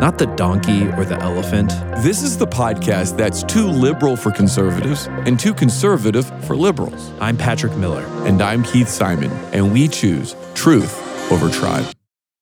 [0.00, 1.70] not the donkey or the elephant.
[2.02, 7.12] This is the podcast that's too liberal for conservatives and too conservative for liberals.
[7.20, 8.04] I'm Patrick Miller.
[8.26, 11.86] And I'm Keith Simon, and we choose truth over tribe.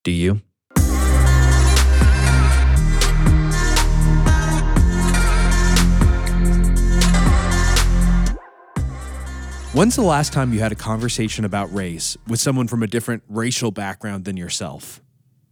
[0.05, 0.41] Do you?
[9.75, 13.23] When's the last time you had a conversation about race with someone from a different
[13.27, 15.01] racial background than yourself?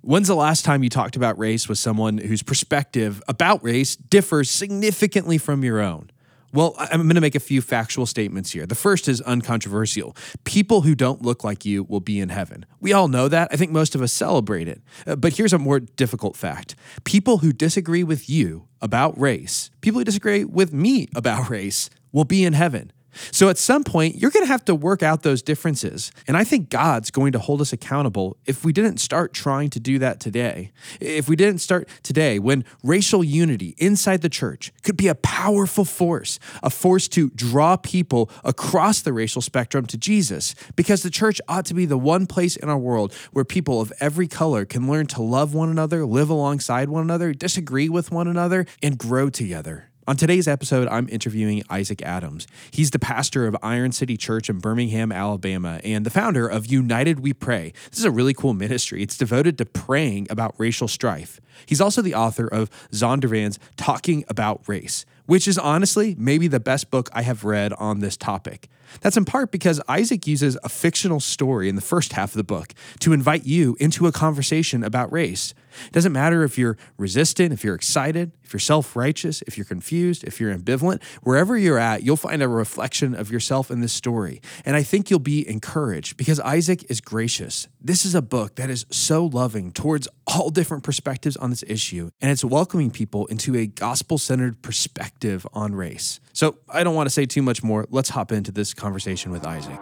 [0.03, 4.51] When's the last time you talked about race with someone whose perspective about race differs
[4.51, 6.11] significantly from your own?
[6.55, 8.67] Well, I'm going to make a few factual statements here.
[8.67, 10.17] The first is uncontroversial.
[10.45, 12.65] People who don't look like you will be in heaven.
[12.81, 13.49] We all know that.
[13.53, 14.81] I think most of us celebrate it.
[15.07, 20.01] Uh, but here's a more difficult fact people who disagree with you about race, people
[20.01, 22.91] who disagree with me about race, will be in heaven.
[23.33, 26.13] So at some point, you're going to have to work out those differences.
[26.29, 29.81] And I think God's going to hold us accountable if we didn't start trying to
[29.81, 30.73] do that today.
[31.01, 35.85] If we didn't start today, when racial unity inside the church could be a powerful
[35.85, 41.41] force, a force to draw people across the racial spectrum to Jesus, because the church
[41.49, 44.89] ought to be the one place in our world where people of every color can
[44.89, 49.29] learn to love one another, live alongside one another, disagree with one another, and grow
[49.29, 49.90] together.
[50.11, 52.49] On today's episode, I'm interviewing Isaac Adams.
[52.73, 57.21] He's the pastor of Iron City Church in Birmingham, Alabama, and the founder of United
[57.21, 57.73] We Pray.
[57.91, 59.05] This is a really cool ministry.
[59.05, 61.41] It's devoted to praying about racial strife.
[61.65, 66.91] He's also the author of Zondervan's Talking About Race, which is honestly maybe the best
[66.91, 68.69] book I have read on this topic.
[69.01, 72.43] That's in part because Isaac uses a fictional story in the first half of the
[72.43, 75.55] book to invite you into a conversation about race.
[75.87, 79.65] It doesn't matter if you're resistant, if you're excited, if you're self righteous, if you're
[79.65, 83.93] confused, if you're ambivalent, wherever you're at, you'll find a reflection of yourself in this
[83.93, 84.43] story.
[84.65, 87.69] And I think you'll be encouraged because Isaac is gracious.
[87.81, 92.11] This is a book that is so loving towards all different perspectives on this issue,
[92.21, 95.20] and it's welcoming people into a gospel centered perspective
[95.53, 96.21] on race.
[96.33, 97.87] So I don't want to say too much more.
[97.91, 99.81] Let's hop into this conversation with Isaac.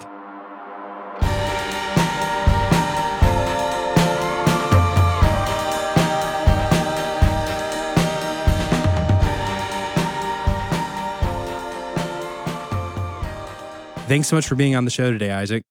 [14.09, 15.63] Thanks so much for being on the show today, Isaac.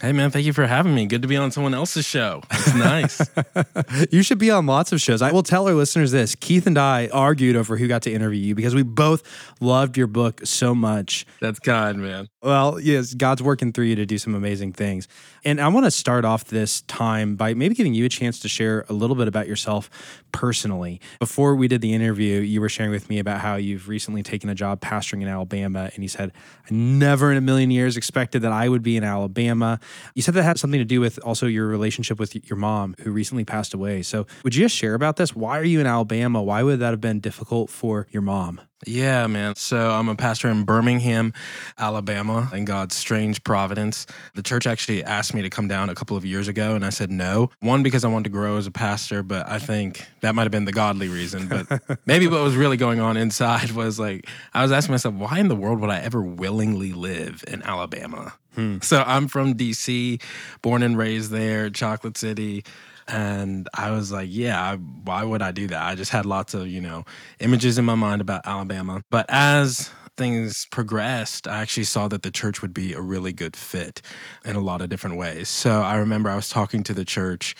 [0.00, 1.06] Hey man, thank you for having me.
[1.06, 2.42] Good to be on someone else's show.
[2.50, 3.30] It's nice.
[4.10, 5.22] you should be on lots of shows.
[5.22, 6.34] I will tell our listeners this.
[6.34, 9.22] Keith and I argued over who got to interview you because we both
[9.60, 11.26] loved your book so much.
[11.40, 12.28] That's God, man.
[12.42, 15.06] Well, yes, God's working through you to do some amazing things.
[15.44, 18.48] And I want to start off this time by maybe giving you a chance to
[18.48, 19.88] share a little bit about yourself
[20.32, 21.00] personally.
[21.20, 24.50] Before we did the interview, you were sharing with me about how you've recently taken
[24.50, 25.90] a job pastoring in Alabama.
[25.94, 26.32] And you said,
[26.68, 29.78] I never in a million years expected that I would be in Alabama.
[30.14, 33.10] You said that had something to do with also your relationship with your mom, who
[33.10, 34.02] recently passed away.
[34.02, 35.34] So, would you just share about this?
[35.34, 36.42] Why are you in Alabama?
[36.42, 38.60] Why would that have been difficult for your mom?
[38.86, 39.54] Yeah, man.
[39.56, 41.32] So I'm a pastor in Birmingham,
[41.78, 44.06] Alabama, in God's strange providence.
[44.34, 46.90] The church actually asked me to come down a couple of years ago, and I
[46.90, 47.50] said no.
[47.60, 50.52] One, because I wanted to grow as a pastor, but I think that might have
[50.52, 51.48] been the godly reason.
[51.48, 55.38] But maybe what was really going on inside was like, I was asking myself, why
[55.38, 58.34] in the world would I ever willingly live in Alabama?
[58.54, 58.78] Hmm.
[58.82, 60.22] So I'm from DC,
[60.62, 62.64] born and raised there, Chocolate City.
[63.06, 65.82] And I was like, yeah, I, why would I do that?
[65.82, 67.04] I just had lots of, you know,
[67.38, 69.02] images in my mind about Alabama.
[69.10, 73.56] But as things progressed, I actually saw that the church would be a really good
[73.56, 74.00] fit
[74.44, 75.48] in a lot of different ways.
[75.48, 77.54] So I remember I was talking to the church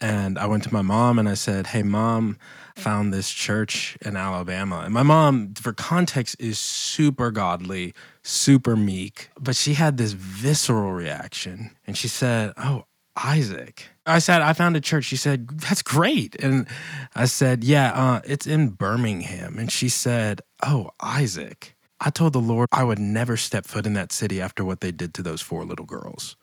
[0.00, 2.38] and I went to my mom and I said, Hey, mom,
[2.76, 4.82] found this church in Alabama.
[4.84, 10.92] And my mom, for context, is super godly, super meek, but she had this visceral
[10.92, 11.70] reaction.
[11.86, 12.84] And she said, Oh,
[13.16, 13.88] Isaac.
[14.06, 15.04] I said, I found a church.
[15.04, 16.36] She said, That's great.
[16.36, 16.66] And
[17.14, 19.58] I said, Yeah, uh, it's in Birmingham.
[19.58, 21.74] And she said, Oh, Isaac.
[22.00, 24.92] I told the Lord I would never step foot in that city after what they
[24.92, 26.36] did to those four little girls.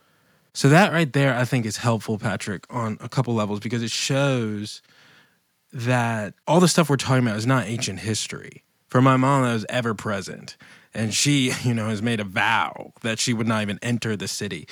[0.55, 3.91] So, that right there, I think is helpful, Patrick, on a couple levels because it
[3.91, 4.81] shows
[5.73, 9.51] that all the stuff we're talking about is not ancient history for my mom that
[9.51, 10.55] was ever present.
[10.95, 14.27] And she, you know, has made a vow that she would not even enter the
[14.27, 14.67] city.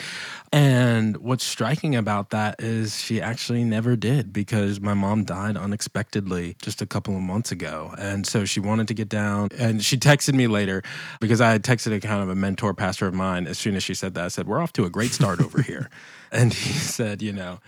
[0.51, 6.55] And what's striking about that is she actually never did because my mom died unexpectedly
[6.61, 7.93] just a couple of months ago.
[7.97, 10.81] And so she wanted to get down and she texted me later
[11.19, 13.47] because I had texted a kind of a mentor pastor of mine.
[13.47, 15.61] As soon as she said that, I said, We're off to a great start over
[15.61, 15.89] here.
[16.35, 17.59] And he said, You know,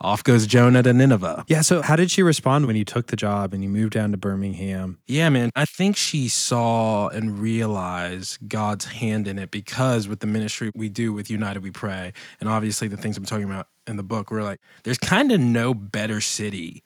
[0.00, 1.44] off goes Jonah to Nineveh.
[1.48, 1.60] Yeah.
[1.62, 4.16] So, how did she respond when you took the job and you moved down to
[4.16, 4.98] Birmingham?
[5.06, 5.50] Yeah, man.
[5.54, 10.88] I think she saw and realized God's hand in it because with the ministry we
[10.88, 14.30] do with United We Pray, and obviously the things I'm talking about in the book,
[14.30, 16.82] we're like, there's kind of no better city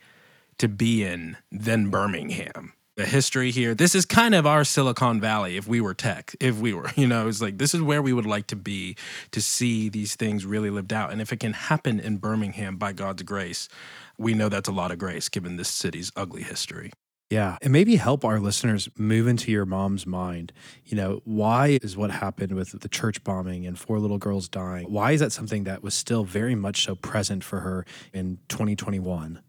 [0.59, 2.73] to be in than Birmingham.
[2.97, 6.59] The history here, this is kind of our Silicon Valley if we were tech, if
[6.59, 8.97] we were, you know, it's like this is where we would like to be
[9.33, 11.11] to see these things really lived out.
[11.11, 13.69] And if it can happen in Birmingham by God's grace,
[14.17, 16.93] we know that's a lot of grace given this city's ugly history.
[17.31, 17.57] Yeah.
[17.63, 20.53] And maybe help our listeners move into your mom's mind.
[20.85, 24.87] You know, why is what happened with the church bombing and four little girls dying?
[24.93, 29.43] Why is that something that was still very much so present for her in 2021?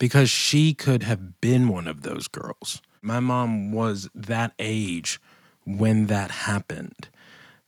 [0.00, 2.82] Because she could have been one of those girls.
[3.08, 5.18] My mom was that age
[5.64, 7.08] when that happened.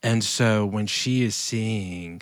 [0.02, 2.20] And so when she is seeing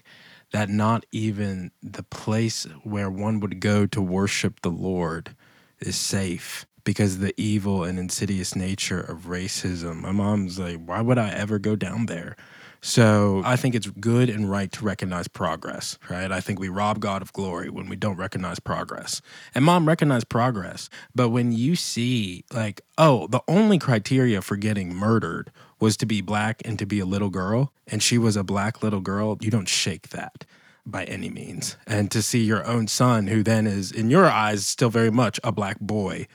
[0.52, 5.34] that not even the place where one would go to worship the Lord
[5.80, 9.96] is safe because the evil and insidious nature of racism.
[9.96, 12.36] My mom's like, why would I ever go down there?
[12.80, 16.30] So I think it's good and right to recognize progress, right?
[16.30, 19.20] I think we rob God of glory when we don't recognize progress.
[19.54, 20.88] And mom recognized progress.
[21.14, 26.20] But when you see, like, oh, the only criteria for getting murdered was to be
[26.20, 29.50] black and to be a little girl, and she was a black little girl, you
[29.50, 30.44] don't shake that
[30.86, 31.76] by any means.
[31.86, 35.38] And to see your own son, who then is, in your eyes, still very much
[35.44, 36.26] a black boy,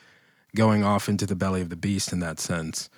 [0.56, 2.90] going off into the belly of the beast in that sense,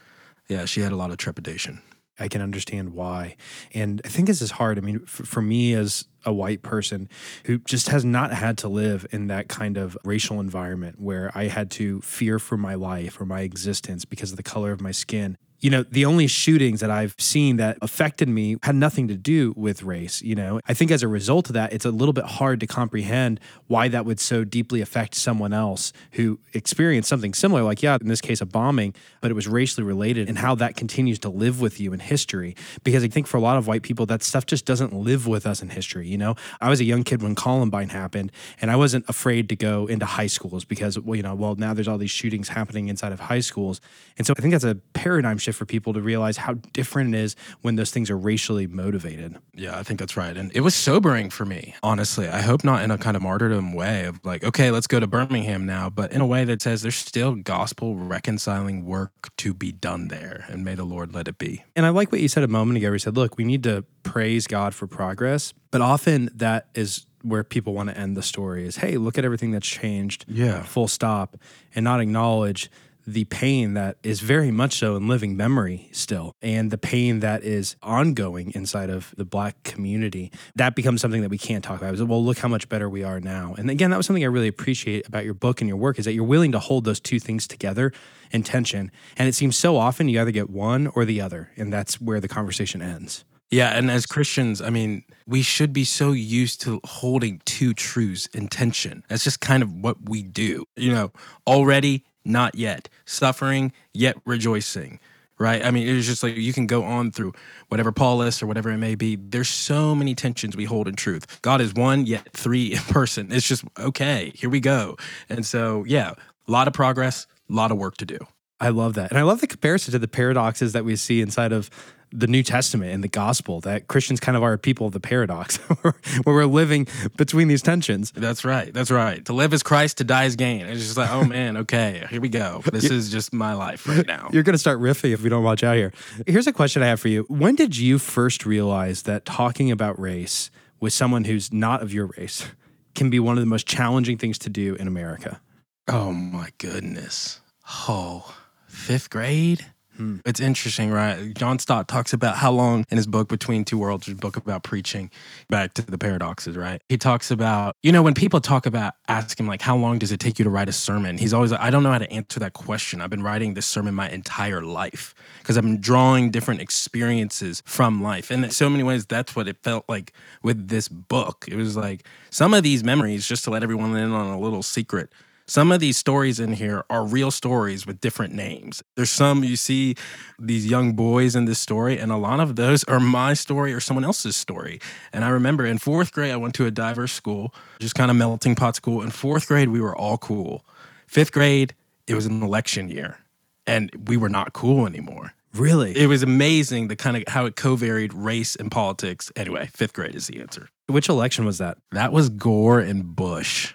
[0.48, 1.82] yeah, she had a lot of trepidation.
[2.20, 3.36] I can understand why.
[3.74, 4.78] And I think this is hard.
[4.78, 7.10] I mean, for, for, me as a white person
[7.44, 11.48] who just has not had to live in that kind of racial environment where I
[11.48, 14.92] had to fear for my life or my existence because of the color of my
[14.92, 19.16] skin, you know, the only shootings that I've seen that affected me had nothing to
[19.16, 20.22] do with race.
[20.22, 22.68] You know, I think as a result of that, it's a little bit hard to
[22.68, 27.98] comprehend why that would so deeply affect someone else who experienced something similar, like, yeah,
[28.00, 31.30] in this case, a bombing, but it was racially related, and how that continues to
[31.30, 32.56] live with you in history.
[32.84, 35.48] Because I think for a lot of white people, that stuff just doesn't live with
[35.48, 36.08] us in history.
[36.08, 38.32] You know, I was a young kid when Columbine happened,
[38.62, 41.74] and I wasn't afraid to go into high schools because, well, you know, well, now
[41.74, 43.82] there's all these shootings happening inside of high schools.
[44.18, 47.20] And so I think that's a paradigm shift for people to realize how different it
[47.20, 49.38] is when those things are racially motivated.
[49.54, 50.36] Yeah, I think that's right.
[50.36, 52.28] And it was sobering for me, honestly.
[52.28, 55.08] I hope not in a kind of martyrdom way of like, okay, let's go to
[55.08, 59.72] Birmingham now, but in a way that says there's still gospel reconciling work to be
[59.72, 60.46] done there.
[60.50, 61.64] And may the Lord let it be.
[61.76, 62.92] And I like what you said a moment ago.
[62.92, 65.54] You said, look, we need to praise God for progress.
[65.72, 69.26] But often that is where people want to end the story is, hey, look at
[69.26, 70.26] everything that's changed.
[70.28, 70.62] Yeah.
[70.64, 71.38] Full stop.
[71.74, 72.70] And not acknowledge
[73.08, 77.44] the pain that is very much so in living memory still, and the pain that
[77.44, 80.32] is ongoing inside of the black community.
[80.56, 81.98] That becomes something that we can't talk about.
[82.08, 83.56] well, look how much better we are now.
[83.58, 86.06] And again, that was something I really appreciate about your book and your work is
[86.06, 87.92] that you're willing to hold those two things together
[88.32, 88.92] in tension.
[89.18, 92.20] And it seems so often you either get one or the other, and that's where
[92.20, 93.24] the conversation ends.
[93.52, 98.26] Yeah, and as Christians, I mean, we should be so used to holding two truths
[98.34, 99.04] in tension.
[99.08, 100.66] That's just kind of what we do.
[100.76, 101.12] You know,
[101.46, 102.90] already not yet.
[103.06, 105.00] Suffering, yet rejoicing.
[105.38, 105.66] Right?
[105.66, 107.34] I mean, it's just like you can go on through
[107.68, 109.18] whatever Paul lists or whatever it may be.
[109.18, 111.42] There's so many tensions we hold in truth.
[111.42, 113.34] God is one, yet three in person.
[113.34, 114.96] It's just, okay, here we go.
[115.28, 116.14] And so, yeah,
[116.48, 118.18] a lot of progress, a lot of work to do.
[118.60, 119.12] I love that.
[119.12, 121.70] And I love the comparison to the paradoxes that we see inside of
[122.12, 125.58] the New Testament and the gospel that Christians kind of are people of the paradox
[125.82, 125.94] where
[126.26, 128.12] we're living between these tensions.
[128.12, 128.74] That's right.
[128.74, 129.24] That's right.
[129.26, 130.66] To live as Christ, to die as gain.
[130.66, 132.62] It's just like, oh man, okay, here we go.
[132.72, 134.30] This is just my life right now.
[134.32, 135.94] You're going to start riffing if we don't watch out here.
[136.26, 137.24] Here's a question I have for you.
[137.30, 142.08] When did you first realize that talking about race with someone who's not of your
[142.18, 142.48] race
[142.94, 145.42] can be one of the most challenging things to do in America?
[145.88, 147.40] Oh my goodness.
[147.88, 148.36] Oh,
[148.68, 149.66] fifth grade?
[149.98, 150.18] Hmm.
[150.26, 151.34] It's interesting, right?
[151.36, 154.64] John Stott talks about how long in his book Between Two Worlds, his book about
[154.64, 155.10] preaching,
[155.50, 156.82] back to the paradoxes, right?
[156.90, 160.12] He talks about, you know, when people talk about ask him like, how long does
[160.12, 161.18] it take you to write a sermon?
[161.18, 163.00] He's always like, I don't know how to answer that question.
[163.00, 168.04] I've been writing this sermon my entire life because I've been drawing different experiences from
[168.04, 168.32] life.
[168.32, 170.12] And in so many ways, that's what it felt like
[170.44, 171.46] with this book.
[171.48, 174.64] It was like some of these memories, just to let everyone in on a little
[174.64, 175.12] secret
[175.48, 178.82] Some of these stories in here are real stories with different names.
[178.96, 179.96] There's some you see
[180.40, 183.80] these young boys in this story, and a lot of those are my story or
[183.80, 184.80] someone else's story.
[185.14, 188.18] And I remember in fourth grade, I went to a diverse school, just kind of
[188.18, 189.04] melting pot school.
[189.04, 190.66] In fourth grade, we were all cool.
[191.06, 191.76] Fifth grade,
[192.08, 193.20] it was an election year,
[193.68, 195.34] and we were not cool anymore.
[195.54, 195.96] Really?
[195.96, 199.32] It was amazing the kind of how it co-varied race and politics.
[199.36, 200.70] Anyway, fifth grade is the answer.
[200.88, 201.78] Which election was that?
[201.92, 203.74] That was Gore and Bush.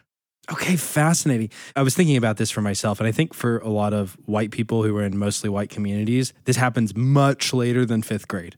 [0.52, 1.50] Okay, fascinating.
[1.76, 4.50] I was thinking about this for myself, and I think for a lot of white
[4.50, 8.57] people who are in mostly white communities, this happens much later than fifth grade.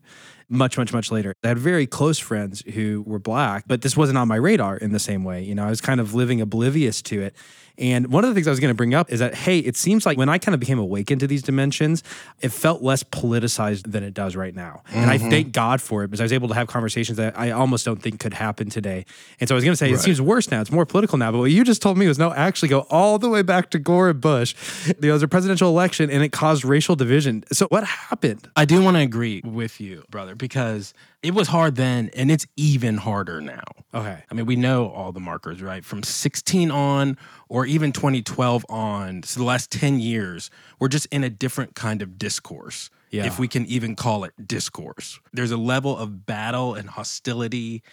[0.53, 1.35] Much, much, much later.
[1.43, 4.93] I had very close friends who were black, but this wasn't on my radar in
[4.93, 5.43] the same way.
[5.43, 7.35] You know, I was kind of living oblivious to it.
[7.79, 9.77] And one of the things I was going to bring up is that, hey, it
[9.77, 12.03] seems like when I kind of became awakened to these dimensions,
[12.41, 14.83] it felt less politicized than it does right now.
[14.93, 15.31] And I mm-hmm.
[15.31, 18.01] thank God for it because I was able to have conversations that I almost don't
[18.01, 19.07] think could happen today.
[19.41, 20.61] And so I was going to say, it seems worse now.
[20.61, 21.33] It's more political now.
[21.33, 23.79] But what you just told me was no, actually go all the way back to
[23.79, 24.55] Gore and Bush.
[24.99, 27.45] There was a presidential election and it caused racial division.
[27.53, 28.49] So what happened?
[28.55, 32.49] I do want to agree with you, brother, because it was hard then and it's
[32.57, 33.63] even harder now.
[33.95, 34.25] Okay.
[34.29, 35.85] I mean, we know all the markers, right?
[35.85, 37.17] From 16 on,
[37.49, 42.03] or even 2012 on, so the last 10 years, we're just in a different kind
[42.03, 42.91] of discourse.
[43.13, 43.25] Yeah.
[43.25, 47.85] If we can even call it discourse, there's a level of battle and hostility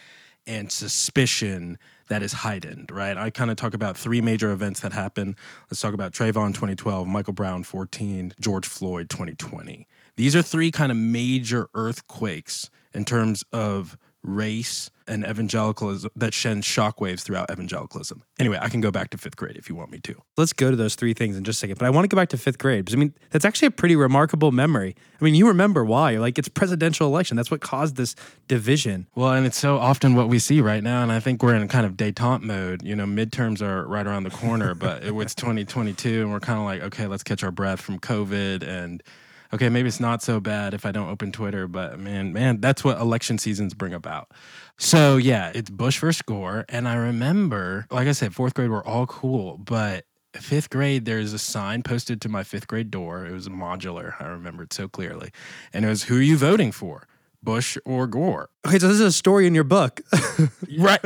[0.44, 1.78] and suspicion
[2.08, 3.16] that is heightened, right?
[3.16, 5.36] I kind of talk about three major events that happened.
[5.70, 9.86] Let's talk about Trayvon 2012, Michael Brown 14, George Floyd 2020.
[10.20, 16.66] These are three kind of major earthquakes in terms of race and evangelicalism that sends
[16.66, 18.22] shockwaves throughout evangelicalism.
[18.38, 20.14] Anyway, I can go back to fifth grade if you want me to.
[20.36, 21.78] Let's go to those three things in just a second.
[21.78, 23.70] But I want to go back to fifth grade because I mean, that's actually a
[23.70, 24.94] pretty remarkable memory.
[25.18, 26.18] I mean, you remember why.
[26.18, 27.34] Like, it's presidential election.
[27.38, 28.14] That's what caused this
[28.46, 29.06] division.
[29.14, 31.66] Well, and it's so often what we see right now, and I think we're in
[31.68, 32.82] kind of detente mode.
[32.82, 35.34] You know, midterms are right around the corner, but it- it's
[35.64, 39.02] 2022, and we're kind of like, okay, let's catch our breath from COVID, and
[39.52, 42.84] okay, maybe it's not so bad if I don't open Twitter, but man, man, that's
[42.84, 44.30] what election seasons bring about.
[44.78, 48.84] So yeah, it's Bush versus Gore, and I remember, like I said, fourth grade we're
[48.84, 50.04] all cool, but
[50.34, 53.26] fifth grade there's a sign posted to my fifth grade door.
[53.26, 54.14] It was modular.
[54.20, 55.30] I remember it so clearly,
[55.72, 57.06] and it was, "Who are you voting for?"
[57.42, 58.50] Bush or Gore?
[58.66, 60.02] Okay, so this is a story in your book.
[60.78, 61.00] right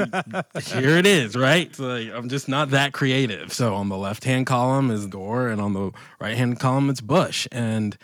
[0.63, 4.47] here it is right like, i'm just not that creative so on the left hand
[4.47, 7.97] column is gore and on the right hand column it's bush and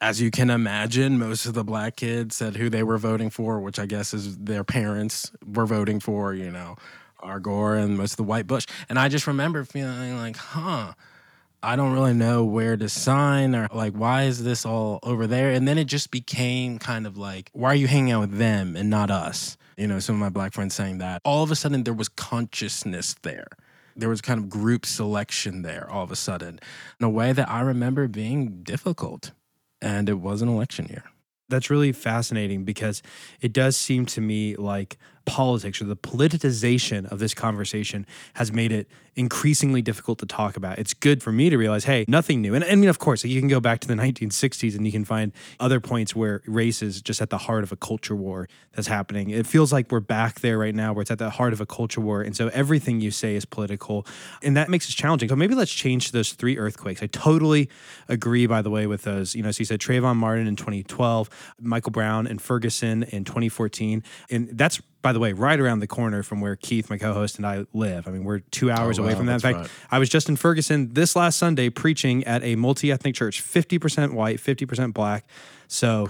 [0.00, 3.60] as you can imagine most of the black kids said who they were voting for
[3.60, 6.76] which i guess is their parents were voting for you know
[7.20, 10.92] are gore and most of the white bush and i just remember feeling like huh
[11.60, 15.50] I don't really know where to sign or like why is this all over there?
[15.50, 18.76] And then it just became kind of like, why are you hanging out with them
[18.76, 19.56] and not us?
[19.76, 21.20] You know, some of my black friends saying that.
[21.24, 23.48] All of a sudden there was consciousness there.
[23.96, 26.60] There was kind of group selection there all of a sudden
[27.00, 29.32] in a way that I remember being difficult.
[29.80, 31.04] And it was an election year.
[31.48, 33.02] That's really fascinating because
[33.40, 38.72] it does seem to me like politics or the politicization of this conversation has made
[38.72, 40.78] it increasingly difficult to talk about.
[40.78, 42.54] It's good for me to realize, hey, nothing new.
[42.54, 45.04] And I mean, of course, you can go back to the 1960s and you can
[45.04, 48.86] find other points where race is just at the heart of a culture war that's
[48.86, 49.30] happening.
[49.30, 51.66] It feels like we're back there right now where it's at the heart of a
[51.66, 52.22] culture war.
[52.22, 54.06] And so everything you say is political.
[54.40, 55.28] And that makes it challenging.
[55.28, 57.02] So maybe let's change those three earthquakes.
[57.02, 57.68] I totally
[58.08, 59.34] agree, by the way, with those.
[59.34, 61.28] You know, so you said Trayvon Martin in 2012,
[61.60, 64.04] Michael Brown and Ferguson in 2014.
[64.30, 67.46] And that's by the way, right around the corner from where Keith, my co-host, and
[67.46, 68.08] I live.
[68.08, 69.34] I mean, we're two oh, hours Oh, away wow, from that.
[69.34, 69.70] In fact, right.
[69.90, 74.38] I was just in Ferguson this last Sunday preaching at a multi-ethnic church, 50% white,
[74.38, 75.24] 50% black.
[75.68, 76.06] So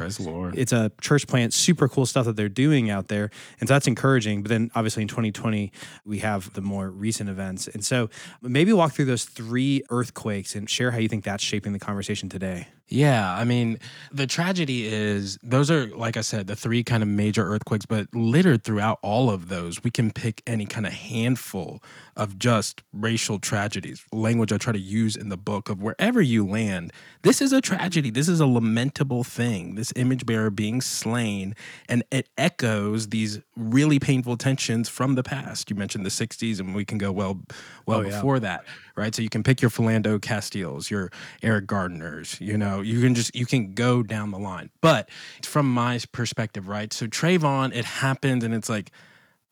[0.54, 3.30] it's a church plant, super cool stuff that they're doing out there.
[3.60, 4.42] And so that's encouraging.
[4.42, 5.72] But then obviously in 2020,
[6.04, 7.66] we have the more recent events.
[7.66, 8.08] And so
[8.40, 12.28] maybe walk through those three earthquakes and share how you think that's shaping the conversation
[12.28, 12.68] today.
[12.90, 13.78] Yeah, I mean,
[14.12, 18.08] the tragedy is those are, like I said, the three kind of major earthquakes, but
[18.14, 21.82] littered throughout all of those, we can pick any kind of handful
[22.16, 24.06] of just racial tragedies.
[24.10, 27.60] Language I try to use in the book of wherever you land, this is a
[27.60, 28.08] tragedy.
[28.08, 29.47] This is a lamentable thing.
[29.74, 31.54] This image bearer being slain,
[31.88, 35.70] and it echoes these really painful tensions from the past.
[35.70, 37.40] You mentioned the 60s, and we can go well,
[37.86, 38.08] well Oh, yeah.
[38.10, 38.64] before that,
[38.96, 39.14] right?
[39.14, 41.10] So you can pick your Philando Castiles, your
[41.42, 44.70] Eric Garners, you know, you can just you can go down the line.
[44.80, 45.08] But
[45.42, 46.92] from my perspective, right?
[46.92, 48.90] So Trayvon, it happened, and it's like,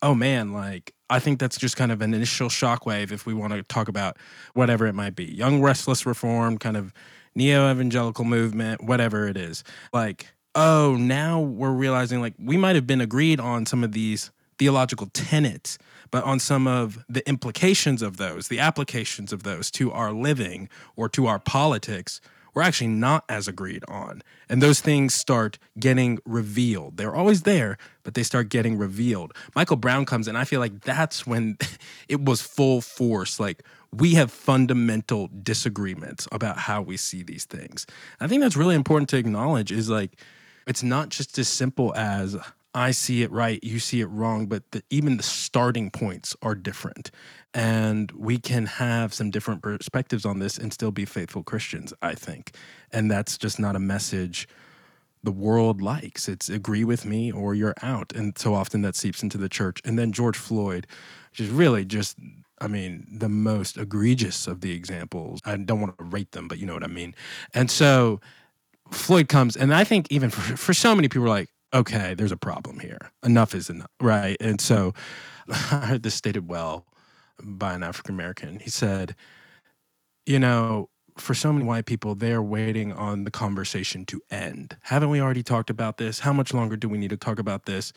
[0.03, 3.53] oh man, like I think that's just kind of an initial shockwave if we want
[3.53, 4.17] to talk about
[4.55, 6.93] whatever it might be, young restless reform, kind of
[7.37, 9.63] neo evangelical movement, whatever it is.
[9.93, 14.31] Like, oh, now we're realizing like we might have been agreed on some of these
[14.59, 15.79] theological tenets,
[16.11, 20.69] but on some of the implications of those, the applications of those to our living
[20.97, 22.21] or to our politics,
[22.57, 24.23] we're actually not as agreed on.
[24.49, 26.97] And those things start getting revealed.
[26.97, 29.35] They're always there, but they start getting revealed.
[29.55, 30.37] Michael Brown comes in.
[30.37, 31.59] I feel like that's when
[32.09, 33.39] it was full force.
[33.39, 37.87] Like we have fundamental disagreements about how we see these things.
[38.21, 40.19] I think that's really important to acknowledge is like,
[40.67, 42.39] it's not just as simple as
[42.77, 46.55] I see it right, you see it wrong, but the, even the starting points are
[46.55, 47.11] different.
[47.55, 52.15] And we can have some different perspectives on this and still be faithful Christians, I
[52.15, 52.55] think.
[52.93, 54.47] And that's just not a message
[55.23, 56.29] the world likes.
[56.29, 58.13] It's agree with me or you're out.
[58.15, 59.81] And so often that seeps into the church.
[59.87, 60.87] And then George Floyd,
[61.31, 62.19] which is really just,
[62.61, 65.41] I mean, the most egregious of the examples.
[65.47, 67.15] I don't want to rate them, but you know what I mean.
[67.55, 68.21] And so
[68.91, 72.37] Floyd comes, and I think even for, for so many people like, okay, there's a
[72.37, 73.11] problem here.
[73.25, 74.37] Enough is enough, right?
[74.41, 74.95] And so
[75.49, 76.87] I heard this stated well
[77.43, 78.59] by an African American.
[78.61, 79.15] He said,
[80.25, 84.77] you know, for so many white people, they're waiting on the conversation to end.
[84.83, 86.21] Haven't we already talked about this?
[86.21, 87.93] How much longer do we need to talk about this?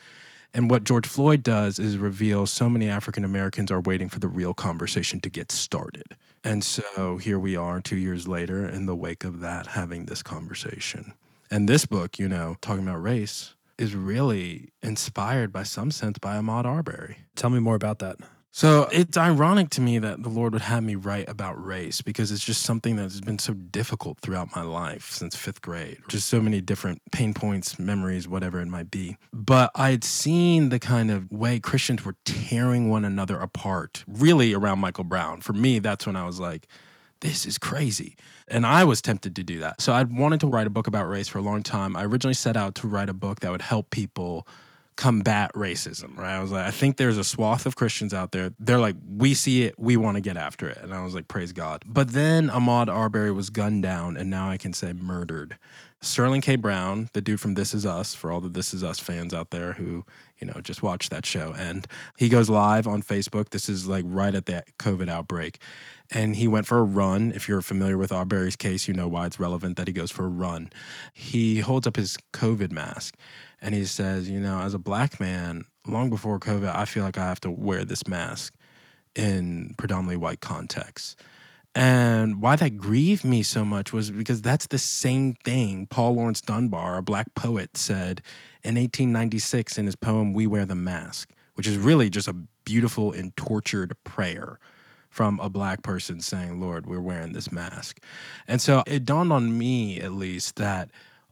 [0.54, 4.28] And what George Floyd does is reveal so many African Americans are waiting for the
[4.28, 6.16] real conversation to get started.
[6.44, 10.24] And so here we are two years later in the wake of that, having this
[10.24, 11.14] conversation.
[11.52, 16.36] And this book, you know, talking about race, is really inspired by some sense by
[16.36, 17.18] Ahmaud Arbery.
[17.36, 18.18] Tell me more about that.
[18.52, 22.32] So it's ironic to me that the Lord would have me write about race because
[22.32, 26.00] it's just something that's been so difficult throughout my life since fifth grade.
[26.08, 29.18] Just so many different pain points, memories, whatever it might be.
[29.32, 34.54] But I had seen the kind of way Christians were tearing one another apart, really
[34.54, 35.42] around Michael Brown.
[35.42, 36.68] For me, that's when I was like,
[37.22, 38.16] this is crazy.
[38.48, 39.82] And I was tempted to do that.
[39.82, 41.96] So I wanted to write a book about race for a long time.
[41.96, 44.48] I originally set out to write a book that would help people
[45.00, 46.36] combat racism, right?
[46.36, 48.52] I was like, I think there's a swath of Christians out there.
[48.60, 50.78] They're like, we see it, we want to get after it.
[50.82, 51.84] And I was like, praise God.
[51.86, 55.58] But then Ahmaud Arbery was gunned down, and now I can say murdered.
[56.02, 56.58] Sterling K.
[56.58, 59.52] Brown, the dude from This Is Us, for all the This Is Us fans out
[59.52, 60.06] there who,
[60.38, 61.54] you know, just watched that show.
[61.58, 63.50] And he goes live on Facebook.
[63.50, 65.60] This is like right at the COVID outbreak.
[66.12, 67.32] And he went for a run.
[67.36, 70.26] If you're familiar with Arbery's case, you know why it's relevant that he goes for
[70.26, 70.72] a run.
[71.14, 73.16] He holds up his COVID mask
[73.62, 77.18] and he says, you know, as a black man, long before COVID, I feel like
[77.18, 78.56] I have to wear this mask
[79.16, 81.16] in predominantly white contexts.
[81.76, 86.42] And why that grieved me so much was because that's the same thing Paul Laurence
[86.42, 88.22] Dunbar, a black poet, said
[88.64, 92.34] in 1896 in his poem We Wear the Mask, which is really just a
[92.66, 94.60] beautiful and tortured prayer
[95.10, 98.00] from a black person saying, Lord, we're wearing this mask.
[98.48, 100.92] And so it dawned on me, at least, that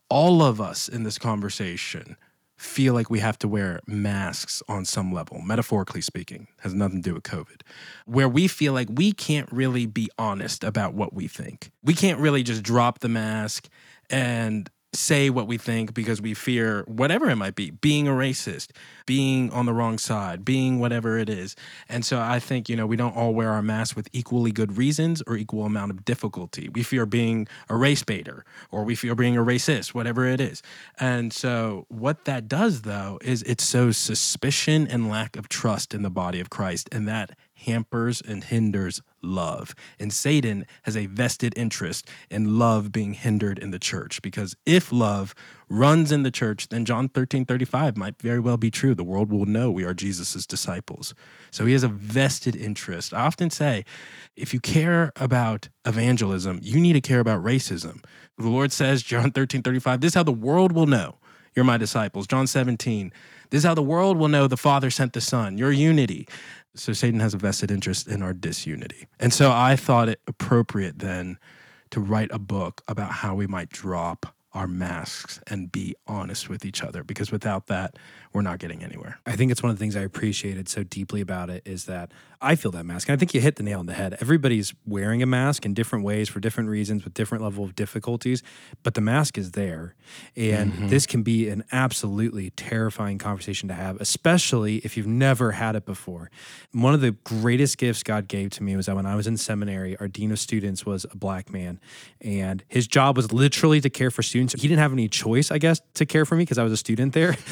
[0.09, 2.17] all of us in this conversation
[2.57, 7.09] feel like we have to wear masks on some level, metaphorically speaking, has nothing to
[7.09, 7.61] do with COVID,
[8.05, 11.69] where we feel like we can't really be honest about what we think.
[11.83, 13.67] We can't really just drop the mask
[14.09, 18.71] and say what we think because we fear whatever it might be being a racist
[19.05, 21.55] being on the wrong side being whatever it is.
[21.89, 24.77] And so i think you know we don't all wear our masks with equally good
[24.77, 26.69] reasons or equal amount of difficulty.
[26.69, 30.63] We fear being a race baiter or we fear being a racist whatever it is.
[30.99, 36.01] And so what that does though is it sows suspicion and lack of trust in
[36.01, 37.31] the body of christ and that
[37.65, 39.75] hampers and hinders love.
[39.99, 44.91] And Satan has a vested interest in love being hindered in the church because if
[44.91, 45.33] love
[45.69, 48.95] runs in the church, then John 13 35 might very well be true.
[48.95, 51.13] The world will know we are Jesus' disciples.
[51.51, 53.13] So he has a vested interest.
[53.13, 53.83] I often say,
[54.35, 58.03] if you care about evangelism, you need to care about racism.
[58.37, 61.17] The Lord says, John 13 35, this is how the world will know
[61.57, 62.27] you're my disciples.
[62.27, 63.11] John 17,
[63.49, 66.27] this is how the world will know the Father sent the Son, your unity.
[66.79, 69.07] So Satan has a vested interest in our disunity.
[69.19, 71.37] And so I thought it appropriate then
[71.91, 76.65] to write a book about how we might drop our masks and be honest with
[76.65, 77.95] each other because without that
[78.33, 79.19] we're not getting anywhere.
[79.25, 82.11] I think it's one of the things I appreciated so deeply about it is that
[82.41, 83.07] I feel that mask.
[83.09, 84.17] And I think you hit the nail on the head.
[84.21, 88.43] Everybody's wearing a mask in different ways for different reasons with different level of difficulties,
[88.83, 89.95] but the mask is there.
[90.35, 90.87] And mm-hmm.
[90.89, 95.85] this can be an absolutely terrifying conversation to have, especially if you've never had it
[95.85, 96.29] before.
[96.73, 99.37] One of the greatest gifts God gave to me was that when I was in
[99.37, 101.79] seminary, our dean of students was a black man,
[102.21, 105.57] and his job was literally to care for students he didn't have any choice, I
[105.57, 107.35] guess, to care for me because I was a student there.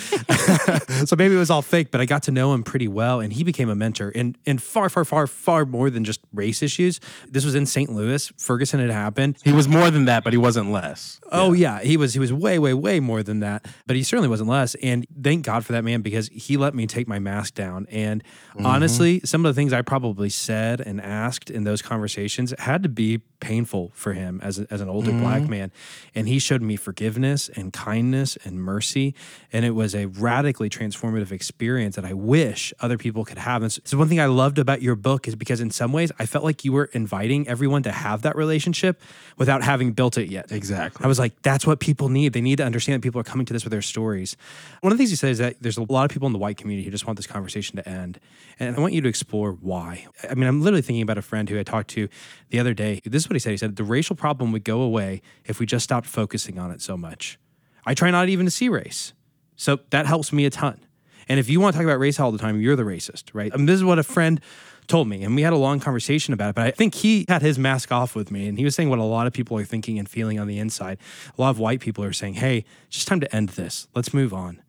[1.06, 3.32] so maybe it was all fake, but I got to know him pretty well and
[3.32, 7.00] he became a mentor and and far, far, far, far more than just race issues.
[7.30, 7.90] This was in St.
[7.90, 8.30] Louis.
[8.38, 9.38] Ferguson had happened.
[9.42, 11.22] He was more than that, but he wasn't less.
[11.32, 11.80] Oh yeah.
[11.80, 14.76] he was he was way way way more than that, but he certainly wasn't less.
[14.76, 17.88] And thank God for that man because he let me take my mask down.
[17.90, 18.66] And mm-hmm.
[18.66, 22.90] honestly, some of the things I probably said and asked in those conversations had to
[22.90, 25.52] be painful for him as a, as an older black mm-hmm.
[25.52, 25.72] man.
[26.14, 29.14] And he showed me forgiveness and kindness and mercy,
[29.52, 33.62] and it was a radically transformative experience that I wish other people could have.
[33.62, 36.12] And so, so one thing I loved about your book is because in some ways
[36.20, 39.02] I felt like you were inviting everyone to have that relationship
[39.38, 40.52] without having built it yet.
[40.52, 41.04] Exactly.
[41.04, 42.34] I was like, that's what people need.
[42.34, 44.38] They need to understand that people are coming to this with their stories.
[44.82, 46.40] One of the things you said is that there's a lot of people in the
[46.40, 48.20] white community who just want this conversation to end.
[48.60, 50.08] And I want you to explore why.
[50.30, 52.08] I mean, I'm literally thinking about a friend who I talked to
[52.50, 53.02] the other day.
[53.04, 53.52] This is what he said.
[53.52, 56.82] He said, the racial problem would go away if we just stopped focusing on it
[56.82, 57.38] so much.
[57.86, 59.14] I try not even to see race.
[59.56, 60.80] So that helps me a ton.
[61.28, 63.52] And if you want to talk about race all the time, you're the racist, right?
[63.54, 64.40] I mean, this is what a friend
[64.88, 66.56] told me, and we had a long conversation about it.
[66.56, 69.00] But I think he had his mask off with me, and he was saying what
[69.00, 71.00] a lot of people are thinking and feeling on the inside.
[71.36, 73.88] A lot of white people are saying, hey, it's just time to end this.
[73.96, 74.62] Let's move on.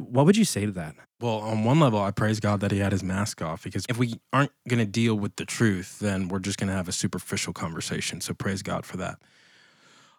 [0.00, 0.94] What would you say to that?
[1.20, 3.98] Well, on one level, I praise God that he had his mask off because if
[3.98, 6.92] we aren't going to deal with the truth, then we're just going to have a
[6.92, 8.20] superficial conversation.
[8.20, 9.18] So praise God for that.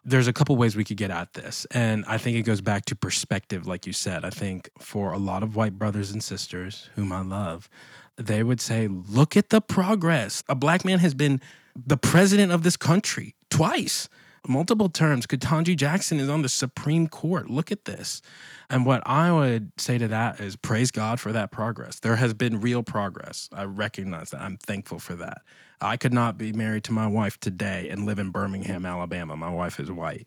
[0.04, 1.66] There's a couple ways we could get at this.
[1.70, 4.24] And I think it goes back to perspective, like you said.
[4.24, 7.68] I think for a lot of white brothers and sisters whom I love,
[8.16, 10.42] they would say, look at the progress.
[10.48, 11.40] A black man has been
[11.74, 14.08] the president of this country twice,
[14.46, 15.26] multiple terms.
[15.26, 17.48] Ketanji Jackson is on the Supreme Court.
[17.50, 18.22] Look at this.
[18.68, 22.00] And what I would say to that is praise God for that progress.
[22.00, 23.48] There has been real progress.
[23.52, 24.40] I recognize that.
[24.40, 25.42] I'm thankful for that.
[25.80, 29.36] I could not be married to my wife today and live in Birmingham, Alabama.
[29.36, 30.26] My wife is white.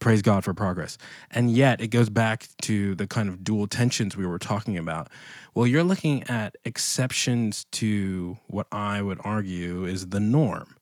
[0.00, 0.98] Praise God for progress.
[1.30, 5.08] And yet it goes back to the kind of dual tensions we were talking about.
[5.54, 10.76] Well, you're looking at exceptions to what I would argue is the norm.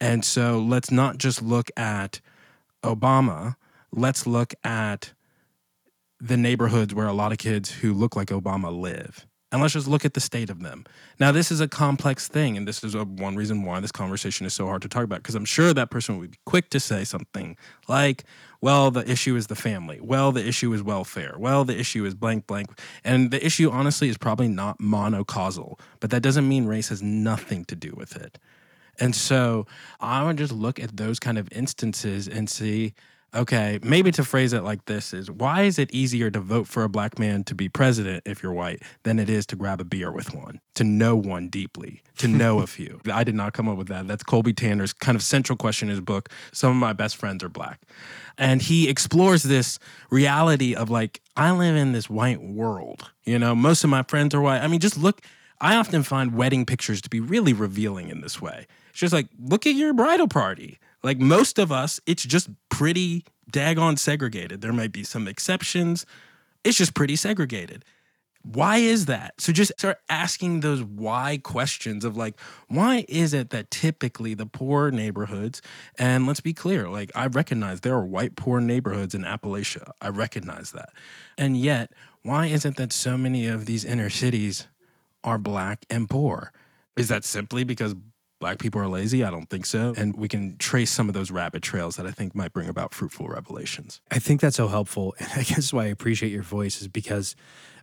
[0.00, 2.20] And so let's not just look at
[2.82, 3.56] Obama,
[3.92, 5.12] let's look at
[6.20, 9.26] the neighborhoods where a lot of kids who look like Obama live.
[9.52, 10.84] And let's just look at the state of them.
[11.18, 14.46] Now, this is a complex thing, and this is a, one reason why this conversation
[14.46, 16.78] is so hard to talk about, because I'm sure that person would be quick to
[16.78, 17.56] say something
[17.88, 18.22] like,
[18.60, 19.98] well, the issue is the family.
[20.00, 21.34] Well, the issue is welfare.
[21.36, 22.68] Well, the issue is blank, blank.
[23.02, 27.64] And the issue, honestly, is probably not monocausal, but that doesn't mean race has nothing
[27.64, 28.38] to do with it.
[29.00, 29.66] And so
[29.98, 32.94] I would just look at those kind of instances and see,
[33.34, 36.82] okay, maybe to phrase it like this is why is it easier to vote for
[36.82, 39.84] a black man to be president if you're white than it is to grab a
[39.84, 43.00] beer with one, to know one deeply, to know a few?
[43.10, 44.06] I did not come up with that.
[44.06, 46.28] That's Colby Tanner's kind of central question in his book.
[46.52, 47.80] Some of my best friends are black.
[48.36, 49.78] And he explores this
[50.10, 53.10] reality of like, I live in this white world.
[53.24, 54.60] You know, most of my friends are white.
[54.60, 55.22] I mean, just look.
[55.62, 58.66] I often find wedding pictures to be really revealing in this way.
[58.92, 60.78] Just like, look at your bridal party.
[61.02, 64.60] Like most of us, it's just pretty daggone segregated.
[64.60, 66.06] There might be some exceptions.
[66.64, 67.84] It's just pretty segregated.
[68.42, 69.34] Why is that?
[69.38, 74.46] So just start asking those why questions of like, why is it that typically the
[74.46, 75.60] poor neighborhoods,
[75.98, 79.90] and let's be clear, like I recognize there are white poor neighborhoods in Appalachia.
[80.00, 80.90] I recognize that.
[81.36, 84.68] And yet, why is it that so many of these inner cities
[85.22, 86.50] are black and poor?
[86.96, 87.94] Is that simply because
[88.40, 89.22] black people are lazy?
[89.22, 89.94] I don't think so.
[89.96, 92.94] And we can trace some of those rabbit trails that I think might bring about
[92.94, 94.00] fruitful revelations.
[94.10, 95.14] I think that's so helpful.
[95.20, 97.36] And I guess why I appreciate your voice is because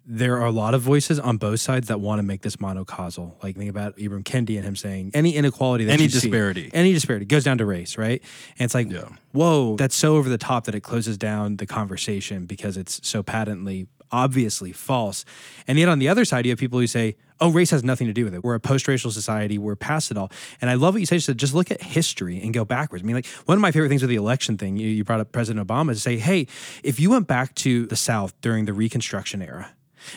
[0.10, 3.41] there are a lot of voices on both sides that want to make this monocausal.
[3.43, 6.70] Like think about Ibram Kendi and him saying any inequality that Any you see- disparity.
[6.74, 8.22] any disparity goes down to race, right?
[8.58, 9.10] And it's like, Yeah.
[9.34, 13.22] whoa, that's so over the top that it closes down the conversation because it's so
[13.22, 15.26] patently, obviously false.
[15.67, 18.08] And yet on the other side, you have people who say, oh, race has nothing
[18.08, 18.43] to do with it.
[18.43, 19.58] We're a post-racial society.
[19.58, 20.32] We're past it all.
[20.60, 21.15] And I love what you said.
[21.15, 23.04] You said just look at history and go backwards.
[23.04, 25.20] I mean, like one of my favorite things with the election thing, you, you brought
[25.20, 26.48] up President Obama to say, hey,
[26.84, 29.72] if you went back to the South during the Reconstruction era,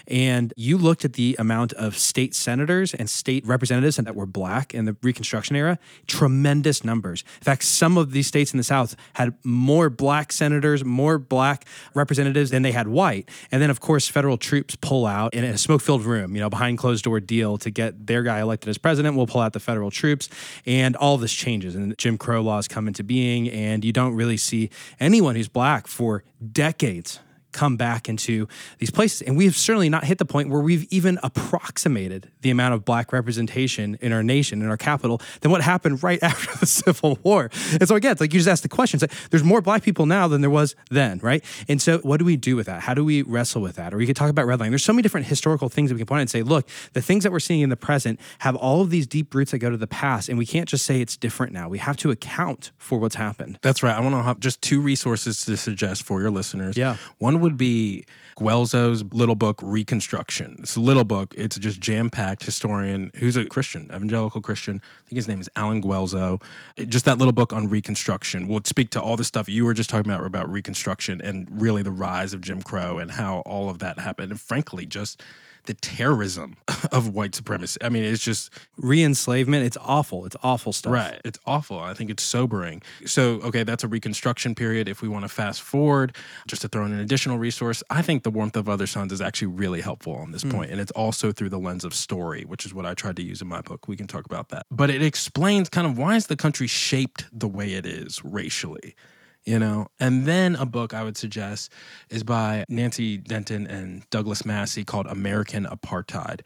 [0.06, 4.74] and you looked at the amount of state senators and state representatives that were black
[4.74, 7.24] in the Reconstruction era, tremendous numbers.
[7.40, 11.66] In fact, some of these states in the South had more black senators, more black
[11.94, 13.28] representatives than they had white.
[13.50, 16.50] And then, of course, federal troops pull out in a smoke filled room, you know,
[16.50, 19.16] behind closed door deal to get their guy elected as president.
[19.16, 20.28] We'll pull out the federal troops,
[20.66, 21.74] and all this changes.
[21.74, 25.86] And Jim Crow laws come into being, and you don't really see anyone who's black
[25.86, 27.20] for decades
[27.52, 29.22] come back into these places.
[29.22, 33.12] And we've certainly not hit the point where we've even approximated the amount of black
[33.12, 37.50] representation in our nation, in our capital, than what happened right after the Civil War.
[37.72, 40.06] And so again, it's like you just ask the question, like there's more black people
[40.06, 41.44] now than there was then, right?
[41.68, 42.82] And so what do we do with that?
[42.82, 43.94] How do we wrestle with that?
[43.94, 44.70] Or we could talk about redlining.
[44.70, 47.02] There's so many different historical things that we can point out and say, look, the
[47.02, 49.70] things that we're seeing in the present have all of these deep roots that go
[49.70, 50.28] to the past.
[50.28, 51.68] And we can't just say it's different now.
[51.68, 53.58] We have to account for what's happened.
[53.62, 53.96] That's right.
[53.96, 56.76] I want to have just two resources to suggest for your listeners.
[56.76, 56.96] Yeah.
[57.18, 58.04] One would be
[58.38, 60.56] Guelzo's little book, Reconstruction.
[60.60, 61.34] It's a little book.
[61.36, 64.80] It's just jam packed historian who's a Christian, evangelical Christian.
[64.84, 66.42] I think his name is Allen Guelzo.
[66.88, 69.90] Just that little book on Reconstruction will speak to all the stuff you were just
[69.90, 73.78] talking about about Reconstruction and really the rise of Jim Crow and how all of
[73.80, 74.30] that happened.
[74.30, 75.22] And frankly, just
[75.70, 76.56] the terrorism
[76.92, 77.78] of white supremacy.
[77.80, 80.26] I mean, it's just Re-enslavement, it's awful.
[80.26, 80.92] It's awful stuff.
[80.92, 81.20] Right.
[81.24, 81.78] It's awful.
[81.78, 82.82] I think it's sobering.
[83.06, 84.88] So, okay, that's a reconstruction period.
[84.88, 86.16] If we want to fast forward,
[86.48, 89.20] just to throw in an additional resource, I think The Warmth of Other Suns is
[89.20, 90.54] actually really helpful on this point.
[90.54, 93.22] point, And it's also through the lens of story, which is what I tried to
[93.22, 93.86] use in my book.
[93.86, 94.66] We can talk about that.
[94.72, 98.96] But it explains kind of why is the country shaped the way it is racially
[99.44, 99.88] you know?
[99.98, 101.72] And then a book i would suggest
[102.10, 106.40] is by nancy denton and douglas massey called american apartheid.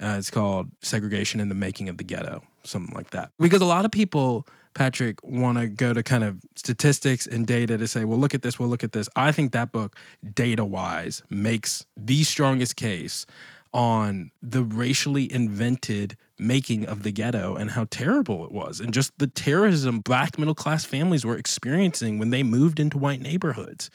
[0.00, 3.30] Uh, it's called segregation in the making of the ghetto something like that.
[3.38, 7.76] Because a lot of people patrick want to go to kind of statistics and data
[7.76, 9.08] to say well look at this well look at this.
[9.16, 9.96] I think that book
[10.34, 13.26] data wise makes the strongest case
[13.72, 19.12] on the racially invented making of the ghetto and how terrible it was and just
[19.18, 23.90] the terrorism black middle class families were experiencing when they moved into white neighborhoods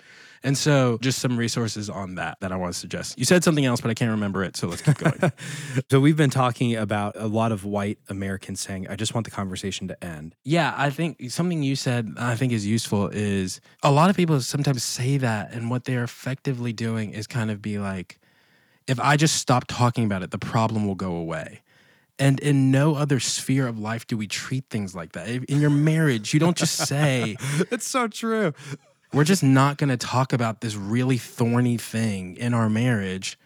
[0.46, 3.66] and so just some resources on that that i want to suggest you said something
[3.66, 5.32] else but i can't remember it so let's keep going
[5.90, 9.32] So we've been talking about a lot of white Americans saying, I just want the
[9.32, 10.36] conversation to end.
[10.44, 14.40] Yeah, I think something you said I think is useful is a lot of people
[14.42, 18.20] sometimes say that and what they're effectively doing is kind of be like
[18.88, 21.62] if I just stop talking about it, the problem will go away.
[22.20, 25.28] And in no other sphere of life do we treat things like that.
[25.28, 27.36] In your marriage, you don't just say,
[27.72, 28.54] It's so true.
[29.12, 33.38] we're just not going to talk about this really thorny thing in our marriage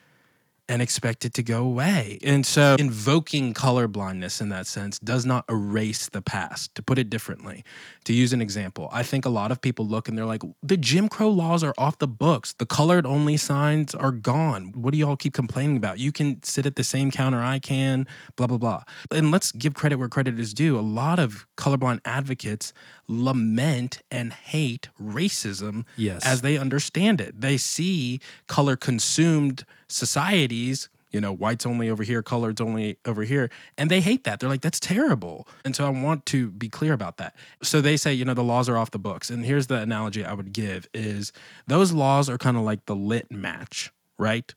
[0.69, 2.19] and expect it to go away.
[2.23, 6.75] And so invoking colorblindness in that sense does not erase the past.
[6.75, 7.63] To put it differently,
[8.05, 10.77] to use an example, I think a lot of people look and they're like, the
[10.77, 12.53] Jim Crow laws are off the books.
[12.53, 14.73] The colored only signs are gone.
[14.75, 15.99] What do y'all keep complaining about?
[15.99, 18.83] You can sit at the same counter I can, blah, blah, blah.
[19.11, 20.77] And let's give credit where credit is due.
[20.77, 22.73] A lot of colorblind advocates
[23.07, 26.25] lament and hate racism Yes.
[26.25, 27.39] as they understand it.
[27.39, 33.49] They see color consumed societies, you know, whites only over here, coloreds only over here,
[33.77, 34.39] and they hate that.
[34.39, 35.47] They're like, that's terrible.
[35.63, 37.35] And so I want to be clear about that.
[37.63, 39.29] So they say, you know, the laws are off the books.
[39.29, 41.31] And here's the analogy I would give is
[41.67, 44.53] those laws are kind of like the lit match, right?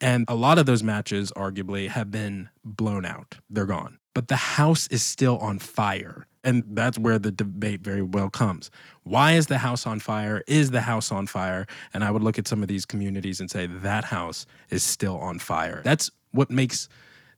[0.00, 3.36] And a lot of those matches, arguably, have been blown out.
[3.48, 3.98] They're gone.
[4.14, 6.26] But the house is still on fire.
[6.44, 8.70] And that's where the debate very well comes.
[9.06, 10.42] Why is the house on fire?
[10.48, 11.68] Is the house on fire?
[11.94, 15.16] And I would look at some of these communities and say, that house is still
[15.18, 15.80] on fire.
[15.84, 16.88] That's what makes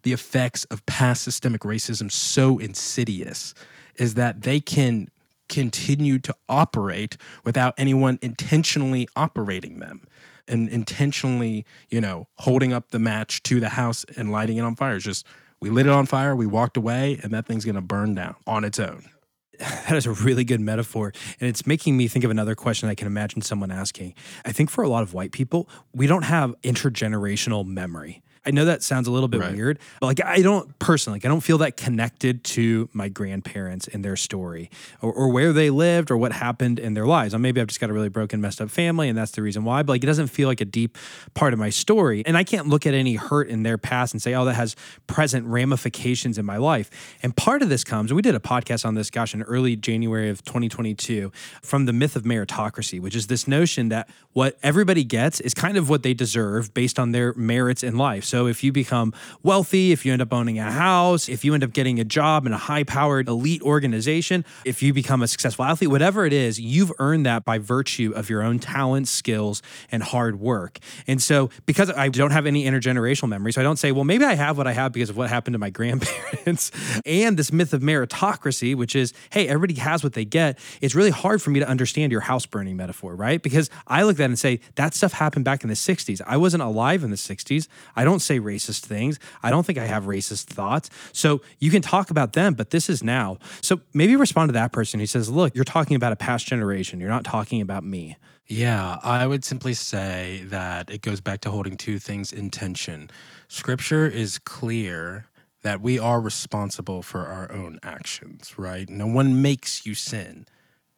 [0.03, 3.53] the effects of past systemic racism so insidious
[3.97, 5.09] is that they can
[5.51, 10.07] continue to operate without anyone intentionally operating them
[10.47, 14.75] and intentionally, you know, holding up the match to the house and lighting it on
[14.75, 14.97] fire.
[14.97, 15.27] It's just
[15.61, 18.65] we lit it on fire, we walked away, and that thing's gonna burn down on
[18.65, 19.11] its own.
[19.59, 21.13] That is a really good metaphor.
[21.41, 24.15] And it's making me think of another question I can imagine someone asking.
[24.45, 28.23] I think for a lot of white people, we don't have intergenerational memory.
[28.49, 29.55] I know that sounds a little bit Right.
[29.55, 33.87] weird, but like I don't personally, like I don't feel that connected to my grandparents
[33.89, 34.71] and their story
[35.03, 37.35] or, or where they lived or what happened in their lives.
[37.35, 39.65] Or maybe I've just got a really broken, messed up family and that's the reason
[39.65, 40.97] why, but like it doesn't feel like a deep
[41.35, 42.23] part of my story.
[42.27, 44.75] And I can't look at any hurt in their past and say, oh, that has
[45.07, 46.91] present ramifications in my life.
[47.23, 50.31] And part of this comes, we did a podcast on this, gosh, in early January
[50.31, 51.31] of 2022
[51.63, 55.77] from the myth of meritocracy, which is this notion that what everybody gets is kind
[55.77, 58.25] of what they deserve based on their merits in life.
[58.39, 61.65] So if you become wealthy, if you end up owning a house, if you end
[61.65, 65.65] up getting a job in a high powered elite organization, if you become a successful
[65.65, 70.05] athlete, whatever it is, you've earned that by virtue of your own talents, skills, and
[70.05, 70.79] hard work.
[71.09, 74.25] And so because I don't have any intergenerational memory, so I don't say, well, maybe
[74.25, 76.71] I have what I have because of what happened to my grandparents
[77.05, 80.61] and this myth of meritocracy, which is, hey, everybody has what they get.
[80.81, 83.43] It's really hard for me to understand your house burning metaphor, right?
[83.43, 86.21] Because I look at that and say, that stuff happened back in the 60s.
[86.25, 87.67] I wasn't alive in the 60s.
[87.97, 89.19] I don't say racist things.
[89.43, 90.91] I don't think I have racist thoughts.
[91.13, 93.39] So you can talk about them, but this is now.
[93.61, 97.01] So maybe respond to that person who says, look, you're talking about a past generation.
[97.01, 98.17] You're not talking about me.
[98.47, 103.11] Yeah, I would simply say that it goes back to holding two things in tension.
[103.49, 105.27] Scripture is clear
[105.63, 108.89] that we are responsible for our own actions, right?
[108.89, 110.47] No one makes you sin.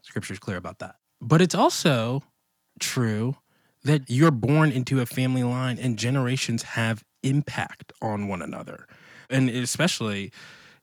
[0.03, 0.97] Scripture is clear about that.
[1.21, 2.23] But it's also
[2.79, 3.37] true
[3.83, 8.87] that you're born into a family line and generations have impact on one another.
[9.28, 10.33] And especially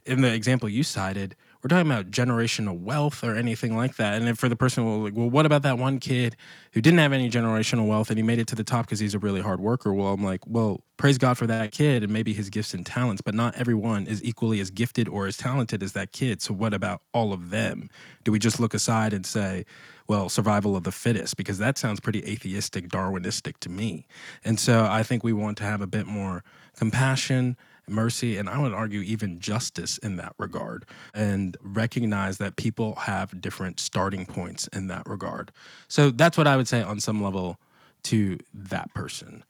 [0.05, 4.21] in the example you cited, we're talking about generational wealth or anything like that.
[4.21, 6.35] And for the person, like, well, what about that one kid
[6.71, 9.15] who didn't have any generational wealth and he made it to the top because he's
[9.15, 9.93] a really hard worker?
[9.93, 13.21] Well, I'm like, well, praise God for that kid and maybe his gifts and talents,
[13.21, 16.41] but not everyone is equally as gifted or as talented as that kid.
[16.41, 17.89] So what about all of them?
[18.23, 19.65] Do we just look aside and say,
[20.07, 21.37] well, survival of the fittest?
[21.37, 24.05] Because that sounds pretty atheistic, Darwinistic to me.
[24.45, 26.43] And so I think we want to have a bit more
[26.75, 27.57] compassion
[27.89, 33.39] mercy, and I would argue even justice in that regard, and recognize that people have
[33.41, 35.51] different starting points in that regard.
[35.87, 37.59] So that's what I would say on some level
[38.03, 39.43] to that person.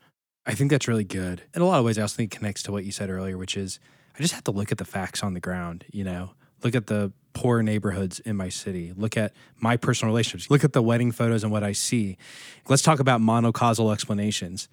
[0.45, 1.43] I think that's really good.
[1.53, 3.37] In a lot of ways, I also think it connects to what you said earlier,
[3.37, 3.79] which is
[4.17, 6.31] I just have to look at the facts on the ground, you know,
[6.63, 10.73] look at the poor neighborhoods in my city, look at my personal relationships, look at
[10.73, 12.17] the wedding photos and what I see.
[12.67, 14.67] Let's talk about monocausal explanations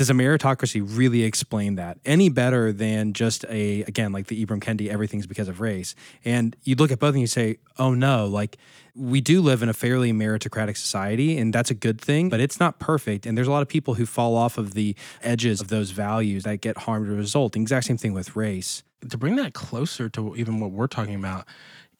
[0.00, 4.58] does a meritocracy really explain that any better than just a again like the Ibram
[4.58, 5.94] Kendi everything's because of race?
[6.24, 8.56] And you look at both and you say, oh no, like
[8.94, 12.58] we do live in a fairly meritocratic society and that's a good thing, but it's
[12.58, 13.26] not perfect.
[13.26, 16.44] And there's a lot of people who fall off of the edges of those values
[16.44, 17.52] that get harmed as a result.
[17.52, 18.82] The exact same thing with race.
[19.06, 21.46] To bring that closer to even what we're talking about,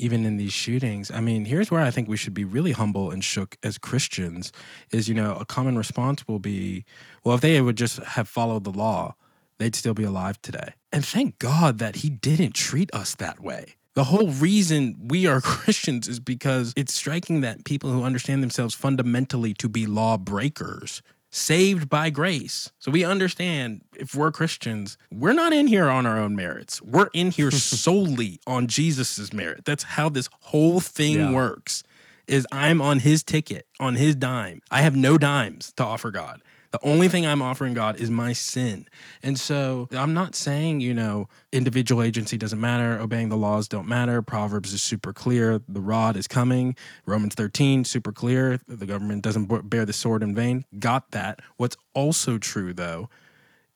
[0.00, 1.10] even in these shootings.
[1.10, 4.50] I mean, here's where I think we should be really humble and shook as Christians
[4.90, 6.84] is, you know, a common response will be,
[7.22, 9.14] well, if they would just have followed the law,
[9.58, 10.74] they'd still be alive today.
[10.90, 13.76] And thank God that he didn't treat us that way.
[13.94, 18.74] The whole reason we are Christians is because it's striking that people who understand themselves
[18.74, 22.70] fundamentally to be lawbreakers saved by grace.
[22.78, 26.82] So we understand if we're Christians, we're not in here on our own merits.
[26.82, 29.64] We're in here solely on Jesus's merit.
[29.64, 31.32] That's how this whole thing yeah.
[31.32, 31.82] works.
[32.26, 34.62] Is I'm on his ticket, on his dime.
[34.70, 36.40] I have no dimes to offer God.
[36.70, 38.86] The only thing I'm offering God is my sin.
[39.22, 43.88] And so I'm not saying, you know, individual agency doesn't matter, obeying the laws don't
[43.88, 44.22] matter.
[44.22, 45.60] Proverbs is super clear.
[45.68, 46.76] The rod is coming.
[47.06, 48.60] Romans 13, super clear.
[48.68, 50.64] The government doesn't bear the sword in vain.
[50.78, 51.40] Got that.
[51.56, 53.08] What's also true, though,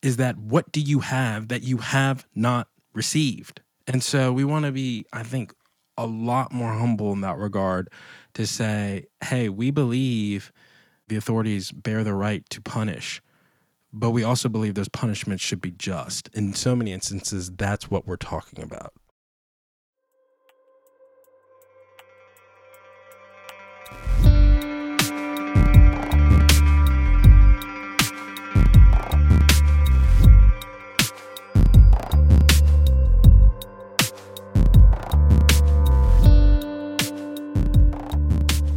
[0.00, 3.60] is that what do you have that you have not received?
[3.88, 5.52] And so we want to be, I think,
[5.96, 7.88] a lot more humble in that regard
[8.34, 10.52] to say, hey, we believe
[11.08, 13.22] the authorities bear the right to punish,
[13.92, 16.28] but we also believe those punishments should be just.
[16.34, 18.92] In so many instances, that's what we're talking about.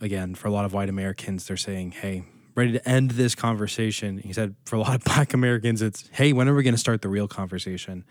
[0.00, 4.18] again, for a lot of white Americans, they're saying, hey, ready to end this conversation.
[4.18, 6.78] He said, for a lot of black Americans, it's, hey, when are we going to
[6.78, 8.04] start the real conversation?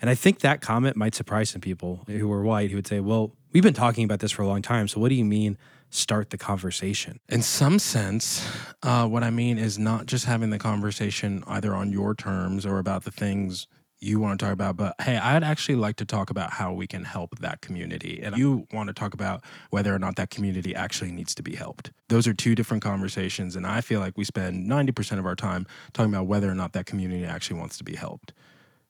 [0.00, 2.98] And I think that comment might surprise some people who are white who would say,
[2.98, 4.88] well, we've been talking about this for a long time.
[4.88, 5.56] So what do you mean
[5.90, 7.20] start the conversation?
[7.28, 8.44] In some sense,
[8.82, 12.78] uh, what I mean is not just having the conversation either on your terms or
[12.78, 13.68] about the things
[14.02, 16.86] you want to talk about, but hey, I'd actually like to talk about how we
[16.86, 18.20] can help that community.
[18.22, 21.54] And you want to talk about whether or not that community actually needs to be
[21.54, 21.92] helped.
[22.08, 23.54] Those are two different conversations.
[23.56, 26.72] And I feel like we spend 90% of our time talking about whether or not
[26.72, 28.32] that community actually wants to be helped.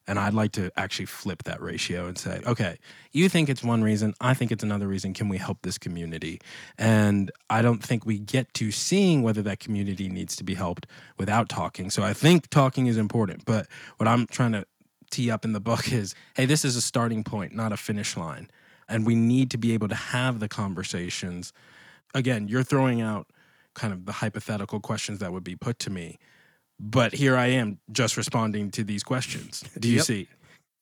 [0.07, 2.79] And I'd like to actually flip that ratio and say, okay,
[3.13, 5.15] you think it's one reason, I think it's another reason.
[5.15, 6.41] Can we help this community?
[6.77, 10.87] And I don't think we get to seeing whether that community needs to be helped
[11.19, 11.89] without talking.
[11.89, 13.45] So I think talking is important.
[13.45, 14.65] But what I'm trying to
[15.13, 18.17] tee up in the book is hey, this is a starting point, not a finish
[18.17, 18.51] line.
[18.89, 21.53] And we need to be able to have the conversations.
[22.15, 23.29] Again, you're throwing out
[23.75, 26.19] kind of the hypothetical questions that would be put to me
[26.81, 29.65] but here I am just responding to these questions.
[29.79, 30.05] Do you Yep.
[30.05, 30.29] see?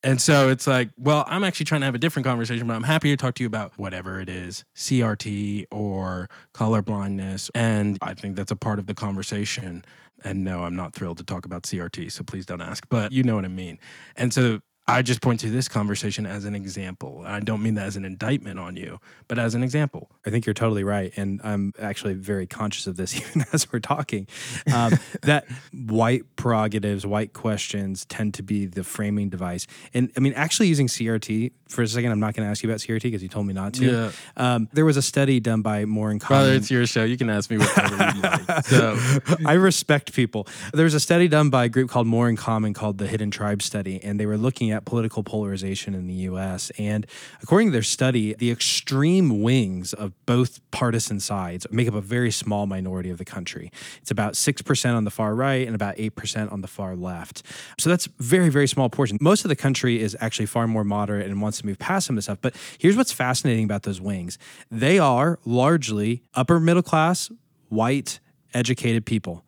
[0.03, 2.85] And so it's like, well, I'm actually trying to have a different conversation, but I'm
[2.85, 7.51] happy to talk to you about whatever it is, CRT or color blindness.
[7.55, 9.85] And I think that's a part of the conversation.
[10.24, 13.22] And no, I'm not thrilled to talk about CRT, so please don't ask, but you
[13.22, 13.78] know what I mean.
[14.16, 14.60] And so
[14.90, 17.22] I just point to this conversation as an example.
[17.24, 18.98] I don't mean that as an indictment on you,
[19.28, 20.10] but as an example.
[20.26, 21.12] I think you're totally right.
[21.16, 24.26] And I'm actually very conscious of this even as we're talking.
[24.74, 29.66] Um, that white prerogatives, white questions tend to be the framing device.
[29.94, 32.68] And I mean, actually using CRT for a second, I'm not going to ask you
[32.68, 33.84] about CRT because you told me not to.
[33.84, 34.12] Yeah.
[34.36, 37.04] Um, there was a study done by More in Brother, it's your show.
[37.04, 38.64] You can ask me whatever you like.
[38.66, 38.98] So
[39.46, 40.46] I respect people.
[40.72, 43.30] There was a study done by a group called More in Common called the Hidden
[43.30, 46.70] Tribe Study, and they were looking at political polarization in the US.
[46.78, 47.06] And
[47.42, 52.30] according to their study, the extreme wings of both partisan sides make up a very
[52.30, 53.70] small minority of the country.
[54.02, 57.42] It's about 6% on the far right and about 8% on the far left.
[57.78, 59.18] So that's very, very small portion.
[59.20, 62.14] Most of the country is actually far more moderate and wants to move past some
[62.14, 62.38] of this stuff.
[62.40, 64.38] But here's what's fascinating about those wings.
[64.70, 67.30] They are largely upper middle class,
[67.68, 68.20] white,
[68.52, 69.44] educated people.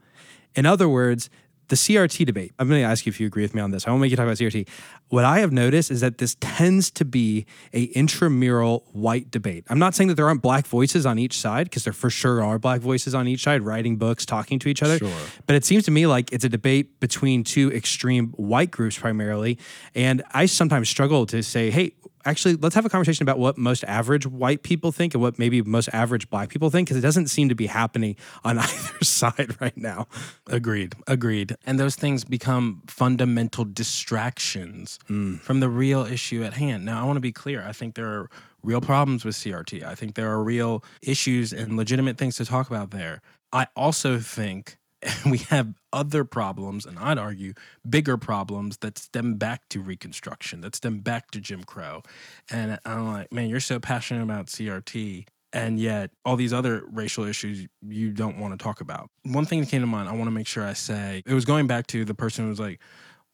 [0.55, 1.31] In other words,
[1.69, 3.87] the CRT debate, I'm going to ask you if you agree with me on this.
[3.87, 4.69] I won't make you talk about CRT.
[5.09, 9.65] What I have noticed is that this tends to be a intramural white debate.
[9.71, 12.45] I'm not saying that there aren't black voices on each side, because there for sure
[12.45, 14.99] are black voices on each side writing books, talking to each other.
[14.99, 15.11] Sure.
[15.47, 19.59] But it seems to me like it's a debate between two extreme white groups primarily.
[19.95, 21.95] And I sometimes struggle to say, hey,
[22.25, 25.63] actually, let's have a conversation about what most average white people think and what maybe
[25.63, 29.61] most average black people think, because it doesn't seem to be happening on either side
[29.61, 30.07] right now.
[30.49, 30.95] Agreed.
[31.07, 31.57] Agreed.
[31.67, 35.41] And those things become fundamental distractions mm.
[35.41, 36.85] from the real issue at hand.
[36.85, 37.63] Now, I want to be clear.
[37.67, 38.31] I think there are
[38.63, 39.83] real problems with CRT.
[39.83, 43.21] I think there are real issues and legitimate things to talk about there.
[43.53, 44.79] I also think
[45.27, 47.55] we have other problems, and I'd argue
[47.89, 52.03] bigger problems that stem back to Reconstruction, that stem back to Jim Crow.
[52.51, 57.25] And I'm like, man, you're so passionate about CRT and yet all these other racial
[57.25, 59.11] issues you don't want to talk about.
[59.25, 61.45] One thing that came to mind, I want to make sure I say, it was
[61.45, 62.81] going back to the person who was like,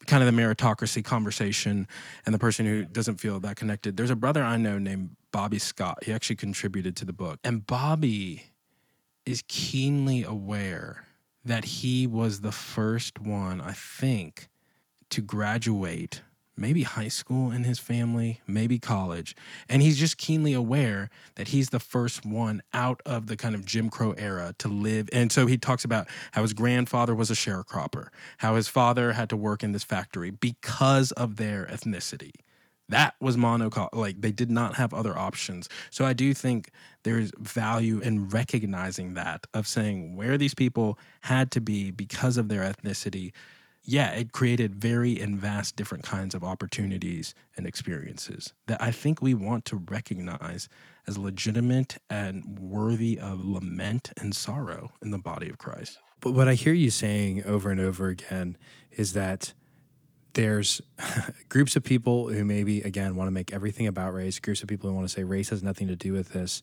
[0.06, 1.86] kind of the meritocracy conversation
[2.24, 3.96] and the person who doesn't feel that connected.
[3.96, 6.04] There's a brother I know named Bobby Scott.
[6.04, 7.38] He actually contributed to the book.
[7.44, 8.44] And Bobby
[9.26, 11.07] is keenly aware
[11.48, 14.48] that he was the first one, I think,
[15.10, 16.22] to graduate
[16.58, 19.34] maybe high school in his family, maybe college.
[19.68, 23.64] And he's just keenly aware that he's the first one out of the kind of
[23.64, 25.08] Jim Crow era to live.
[25.12, 29.30] And so he talks about how his grandfather was a sharecropper, how his father had
[29.30, 32.32] to work in this factory because of their ethnicity.
[32.88, 33.94] That was monoculture.
[33.94, 35.68] Like they did not have other options.
[35.90, 36.70] So I do think
[37.02, 42.48] there's value in recognizing that, of saying where these people had to be because of
[42.48, 43.32] their ethnicity
[43.90, 49.22] yeah, it created very and vast different kinds of opportunities and experiences that I think
[49.22, 50.68] we want to recognize
[51.06, 55.98] as legitimate and worthy of lament and sorrow in the body of Christ.
[56.20, 58.58] But what I hear you saying over and over again
[58.92, 59.54] is that
[60.38, 60.80] there's
[61.48, 64.88] groups of people who maybe, again, want to make everything about race, groups of people
[64.88, 66.62] who want to say race has nothing to do with this.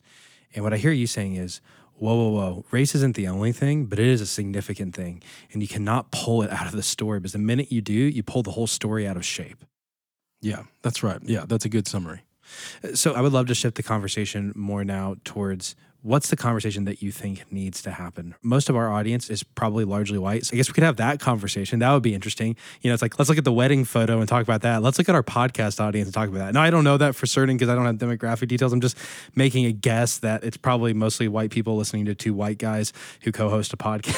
[0.54, 1.60] And what I hear you saying is,
[1.96, 5.22] whoa, whoa, whoa, race isn't the only thing, but it is a significant thing.
[5.52, 8.22] And you cannot pull it out of the story because the minute you do, you
[8.22, 9.62] pull the whole story out of shape.
[10.40, 11.20] Yeah, that's right.
[11.22, 12.22] Yeah, that's a good summary.
[12.82, 15.76] Uh, so I would love to shift the conversation more now towards
[16.06, 18.36] what's the conversation that you think needs to happen?
[18.40, 20.46] Most of our audience is probably largely white.
[20.46, 21.80] So I guess we could have that conversation.
[21.80, 22.54] That would be interesting.
[22.80, 24.82] You know, it's like, let's look at the wedding photo and talk about that.
[24.82, 26.54] Let's look at our podcast audience and talk about that.
[26.54, 28.72] Now, I don't know that for certain because I don't have demographic details.
[28.72, 28.96] I'm just
[29.34, 32.92] making a guess that it's probably mostly white people listening to two white guys
[33.22, 34.14] who co host a podcast.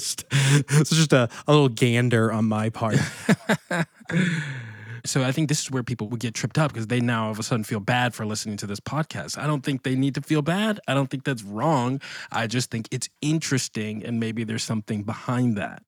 [0.00, 0.24] so
[0.80, 2.96] it's just a, a little gander on my part.
[5.06, 7.30] So I think this is where people would get tripped up because they now all
[7.30, 9.36] of a sudden feel bad for listening to this podcast.
[9.36, 10.80] I don't think they need to feel bad.
[10.88, 12.00] I don't think that's wrong.
[12.32, 15.82] I just think it's interesting and maybe there's something behind that.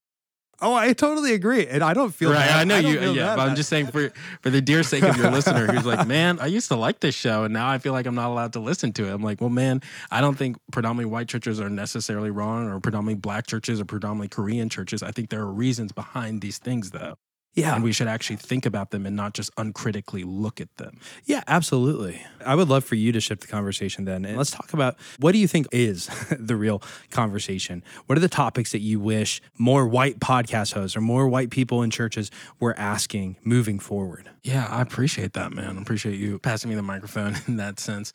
[0.62, 2.38] Oh, I totally agree, and I don't feel right.
[2.38, 2.60] bad.
[2.60, 3.12] I know don't you.
[3.12, 4.10] Yeah, but I'm just saying for
[4.40, 7.14] for the dear sake of your listener who's like, man, I used to like this
[7.14, 9.12] show, and now I feel like I'm not allowed to listen to it.
[9.12, 13.20] I'm like, well, man, I don't think predominantly white churches are necessarily wrong, or predominantly
[13.20, 15.02] black churches, or predominantly Korean churches.
[15.02, 17.18] I think there are reasons behind these things, though.
[17.56, 17.74] Yeah.
[17.74, 21.00] And we should actually think about them and not just uncritically look at them.
[21.24, 22.22] Yeah, absolutely.
[22.44, 24.26] I would love for you to shift the conversation then.
[24.26, 26.06] And let's talk about what do you think is
[26.38, 27.82] the real conversation?
[28.04, 31.82] What are the topics that you wish more white podcast hosts or more white people
[31.82, 32.30] in churches
[32.60, 34.28] were asking moving forward?
[34.42, 35.78] Yeah, I appreciate that, man.
[35.78, 38.12] I appreciate you passing me the microphone in that sense.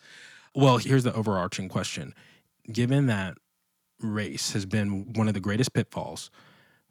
[0.54, 2.14] Well, here's the overarching question.
[2.72, 3.38] Given that
[4.00, 6.30] race has been one of the greatest pitfalls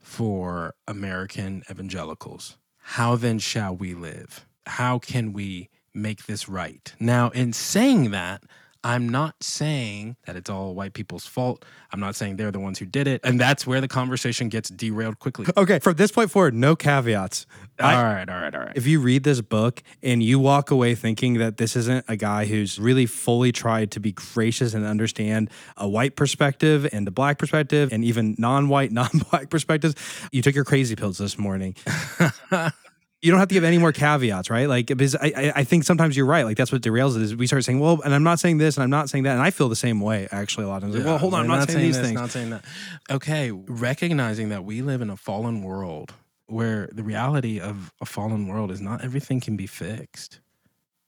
[0.01, 4.47] for American evangelicals, how then shall we live?
[4.67, 6.93] How can we make this right?
[6.99, 8.43] Now, in saying that,
[8.83, 11.65] I'm not saying that it's all white people's fault.
[11.93, 13.21] I'm not saying they're the ones who did it.
[13.25, 15.47] And that's where the conversation gets derailed quickly.
[15.55, 17.45] Okay, from this point forward, no caveats.
[17.79, 18.73] I- all right, all right, all right.
[18.75, 22.47] If you read this book and you walk away thinking that this isn't a guy
[22.47, 27.39] who's really fully tried to be gracious and understand a white perspective and a black
[27.39, 29.95] perspective and even non-white, non-black perspectives,
[30.33, 31.75] you took your crazy pills this morning.
[33.23, 34.69] you don't have to give any more caveats, right?
[34.69, 36.45] Like, because I, I, I think sometimes you're right.
[36.45, 37.37] Like, that's what derails it is.
[37.37, 39.33] We start saying, well, and I'm not saying this and I'm not saying that.
[39.33, 40.97] And I feel the same way, actually, a lot of times.
[40.97, 42.19] Like, well, hold on, I'm not, saying, these this, things.
[42.19, 42.65] Not saying that.
[43.11, 46.15] Okay, recognizing that we live in a fallen world
[46.47, 50.41] where the reality of a fallen world is not everything can be fixed.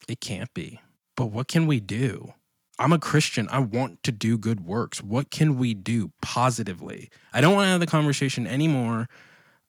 [0.06, 0.80] It can't be.
[1.16, 2.34] But what can we do?
[2.78, 3.48] I'm a Christian.
[3.50, 5.02] I want to do good works.
[5.02, 7.10] What can we do positively?
[7.32, 9.08] I don't want to have the conversation anymore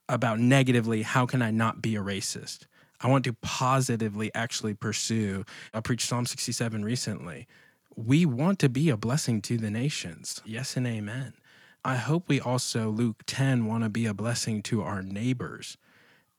[0.10, 2.66] about negatively how can I not be a racist?
[3.02, 5.46] I want to positively actually pursue.
[5.74, 7.48] I preached Psalm 67 recently.
[7.96, 10.42] We want to be a blessing to the nations.
[10.46, 11.34] Yes and amen.
[11.86, 15.78] I hope we also, Luke 10, want to be a blessing to our neighbors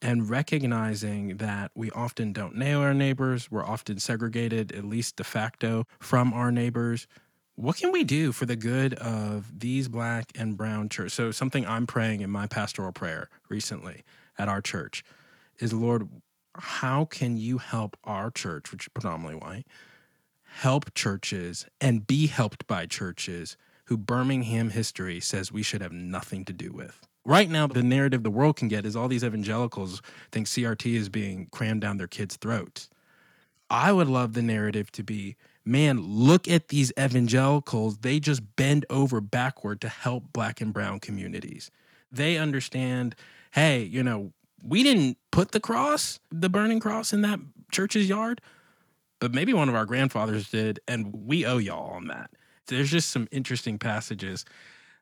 [0.00, 3.50] and recognizing that we often don't know our neighbors.
[3.50, 7.06] We're often segregated, at least de facto, from our neighbors.
[7.56, 11.12] What can we do for the good of these black and brown church?
[11.12, 14.02] So, something I'm praying in my pastoral prayer recently
[14.36, 15.04] at our church
[15.60, 16.08] is Lord,
[16.56, 19.66] how can you help our church, which is predominantly white,
[20.42, 26.44] help churches and be helped by churches who Birmingham history says we should have nothing
[26.46, 27.06] to do with?
[27.24, 30.02] Right now, the narrative the world can get is all these evangelicals
[30.32, 32.90] think CRT is being crammed down their kids' throats.
[33.70, 37.98] I would love the narrative to be man, look at these evangelicals.
[37.98, 41.70] They just bend over backward to help black and brown communities.
[42.12, 43.14] They understand,
[43.52, 47.40] hey, you know, we didn't put the cross, the burning cross in that
[47.72, 48.40] church's yard,
[49.20, 52.30] but maybe one of our grandfathers did, and we owe y'all on that.
[52.66, 54.44] There's just some interesting passages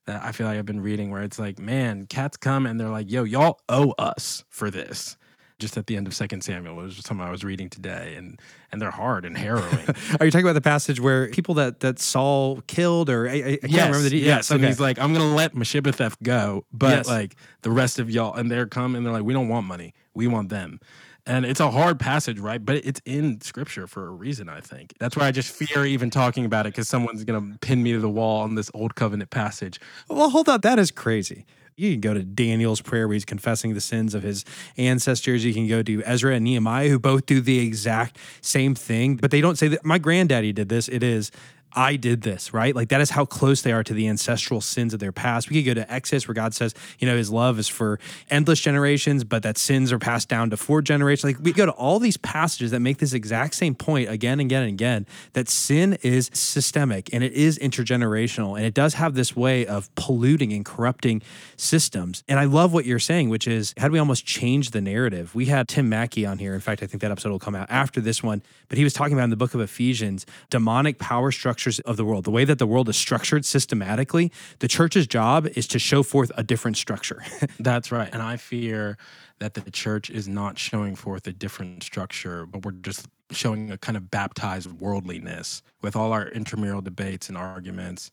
[0.07, 2.89] that I feel like I've been reading where it's like, man, cats come and they're
[2.89, 5.17] like, yo, y'all owe us for this
[5.63, 6.79] just at the end of Second Samuel.
[6.79, 8.39] It was just something I was reading today, and
[8.71, 9.87] and they're hard and harrowing.
[10.21, 13.35] Are you talking about the passage where people that that Saul killed, or I, I
[13.35, 14.27] I can't yes, remember the details?
[14.27, 14.51] yes.
[14.51, 14.67] And okay.
[14.67, 17.09] he's like, I'm gonna let Mephibosheth go, but Yes.
[17.09, 19.95] like the rest of y'all, and they're come and they're like, we don't want money,
[20.13, 20.79] we want them.
[21.25, 22.65] And it's a hard passage, right?
[22.65, 24.95] But it's in scripture for a reason, I think.
[24.99, 27.93] That's why I just fear even talking about it because someone's going to pin me
[27.93, 29.79] to the wall on this old covenant passage.
[30.09, 30.63] Well, hold on.
[30.63, 31.47] That is crazy.
[31.77, 34.45] You can go to Daniel's prayer where he's confessing the sins of his
[34.77, 35.45] ancestors.
[35.45, 39.31] You can go to Ezra and Nehemiah, who both do the exact same thing, but
[39.31, 40.89] they don't say that my granddaddy did this.
[40.89, 41.31] It is,
[41.75, 42.75] I did this, right?
[42.75, 45.49] Like that is how close they are to the ancestral sins of their past.
[45.49, 47.99] We could go to Exodus where God says, you know, his love is for
[48.31, 51.25] endless generations, but that sins are passed down to four generations.
[51.25, 54.43] Like we go to all these passages that make this exact same point again and
[54.43, 59.15] again and again that sin is systemic and it is intergenerational and it does have
[59.15, 61.23] this way of polluting and corrupting
[61.63, 62.25] systems.
[62.29, 65.35] And I love what you're saying, which is how do we almost change the narrative?
[65.35, 66.55] We had Tim Mackie on here.
[66.55, 68.93] In fact, I think that episode will come out after this one, but he was
[68.93, 72.45] talking about in the book of Ephesians demonic power structures of the world, the way
[72.45, 74.33] that the world is structured systematically.
[74.59, 77.23] The church's job is to show forth a different structure.
[77.61, 78.09] That's right.
[78.13, 78.99] And I fear
[79.39, 83.79] that the church is not showing forth a different structure, but we're just showing a
[83.79, 88.11] kind of baptized worldliness with all our intramural debates and arguments.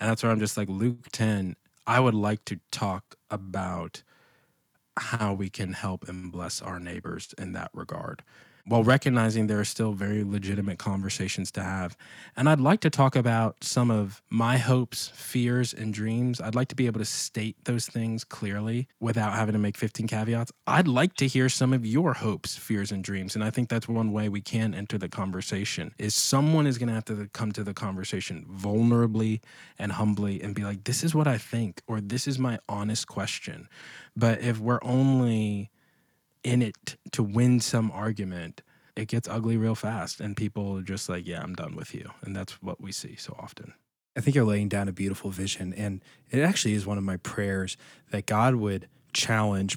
[0.00, 1.56] And that's where I'm just like, Luke 10,
[1.86, 4.02] I would like to talk about
[4.98, 8.22] how we can help and bless our neighbors in that regard.
[8.66, 11.96] While recognizing there are still very legitimate conversations to have.
[12.36, 16.40] And I'd like to talk about some of my hopes, fears, and dreams.
[16.40, 20.08] I'd like to be able to state those things clearly without having to make 15
[20.08, 20.52] caveats.
[20.66, 23.36] I'd like to hear some of your hopes, fears, and dreams.
[23.36, 26.88] And I think that's one way we can enter the conversation is someone is going
[26.88, 29.40] to have to come to the conversation vulnerably
[29.78, 33.06] and humbly and be like, this is what I think, or this is my honest
[33.06, 33.68] question.
[34.16, 35.70] But if we're only
[36.46, 38.62] in it to win some argument,
[38.94, 40.20] it gets ugly real fast.
[40.20, 42.10] And people are just like, yeah, I'm done with you.
[42.22, 43.74] And that's what we see so often.
[44.16, 45.74] I think you're laying down a beautiful vision.
[45.74, 47.76] And it actually is one of my prayers
[48.10, 49.76] that God would challenge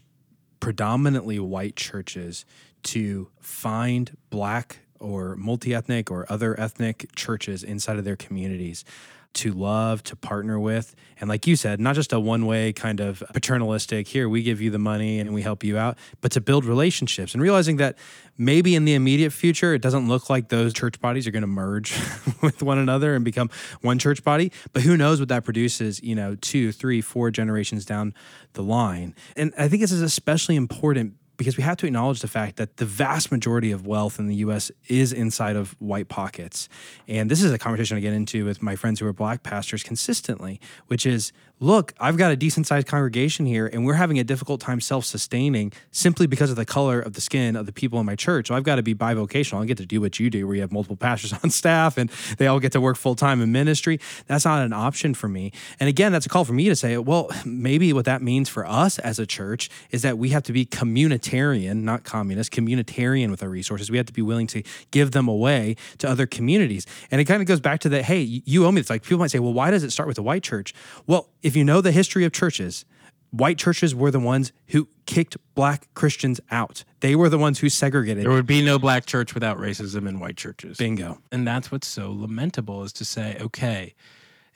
[0.59, 2.45] predominantly white churches
[2.83, 8.85] to find black or multi ethnic or other ethnic churches inside of their communities
[9.33, 10.95] to love, to partner with.
[11.19, 14.59] And like you said, not just a one way kind of paternalistic, here, we give
[14.59, 17.97] you the money and we help you out, but to build relationships and realizing that
[18.37, 21.47] maybe in the immediate future, it doesn't look like those church bodies are going to
[21.47, 21.93] merge
[22.41, 23.49] with one another and become
[23.81, 24.51] one church body.
[24.73, 28.13] But who knows what that produces, you know, two, three, four generations down
[28.53, 29.13] the line.
[29.35, 32.77] And I think this is especially important because we have to acknowledge the fact that
[32.77, 36.67] the vast majority of wealth in the US is inside of white pockets.
[37.07, 39.81] And this is a conversation I get into with my friends who are black pastors
[39.81, 44.23] consistently, which is look, I've got a decent sized congregation here and we're having a
[44.23, 47.99] difficult time self sustaining simply because of the color of the skin of the people
[47.99, 48.47] in my church.
[48.47, 49.61] So I've got to be bivocational.
[49.61, 52.09] I get to do what you do, where you have multiple pastors on staff and
[52.37, 53.99] they all get to work full time in ministry.
[54.27, 55.51] That's not an option for me.
[55.79, 58.65] And again, that's a call for me to say, well, maybe what that means for
[58.65, 63.43] us as a church is that we have to be communitarian, not communist, communitarian with
[63.43, 63.91] our resources.
[63.91, 66.85] We have to be willing to give them away to other communities.
[67.11, 68.79] And it kind of goes back to that, hey, you owe me.
[68.79, 70.73] It's like people might say, well, why does it start with the white church?
[71.05, 72.85] Well, if you know the history of churches,
[73.31, 76.83] white churches were the ones who kicked black Christians out.
[76.99, 78.23] They were the ones who segregated.
[78.23, 80.77] There would be no black church without racism in white churches.
[80.77, 81.17] Bingo.
[81.31, 83.95] And that's what's so lamentable is to say, okay,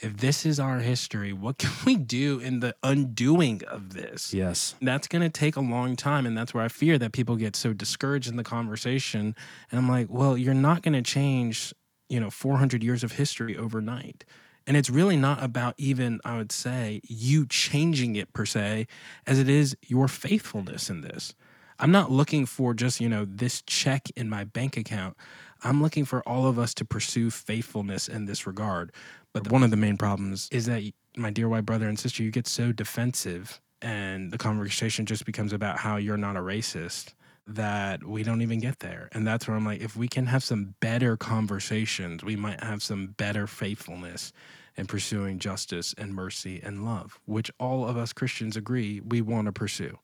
[0.02, 4.32] if this is our history, what can we do in the undoing of this?
[4.32, 4.76] Yes.
[4.80, 6.28] That's going to take a long time.
[6.28, 9.36] And that's where I fear that people get so discouraged in the conversation.
[9.72, 11.74] And I'm like, well, you're not going to change,
[12.08, 14.26] you know, 400 years of history overnight.
[14.66, 18.88] And it's really not about even, I would say, you changing it per se,
[19.28, 21.34] as it is your faithfulness in this.
[21.80, 25.18] I'm not looking for just, you know, this check in my bank account.
[25.64, 28.91] I'm looking for all of us to pursue faithfulness in this regard.
[29.34, 30.84] But one of the main problems is that,
[31.18, 35.51] my dear white brother and sister, you get so defensive and the conversation just becomes
[35.51, 37.14] about how you're not a racist
[37.48, 39.10] that we don't even get there.
[39.12, 42.82] And that's where I'm like, if we can have some better conversations, we might have
[42.82, 44.32] some better faithfulness
[44.76, 49.46] in pursuing justice and mercy and love, which all of us Christians agree we want
[49.48, 50.00] to pursue.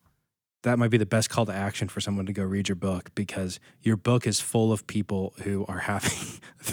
[0.64, 3.12] That might be the best call to action for someone to go read your book
[3.16, 6.18] because your book is full of people who are having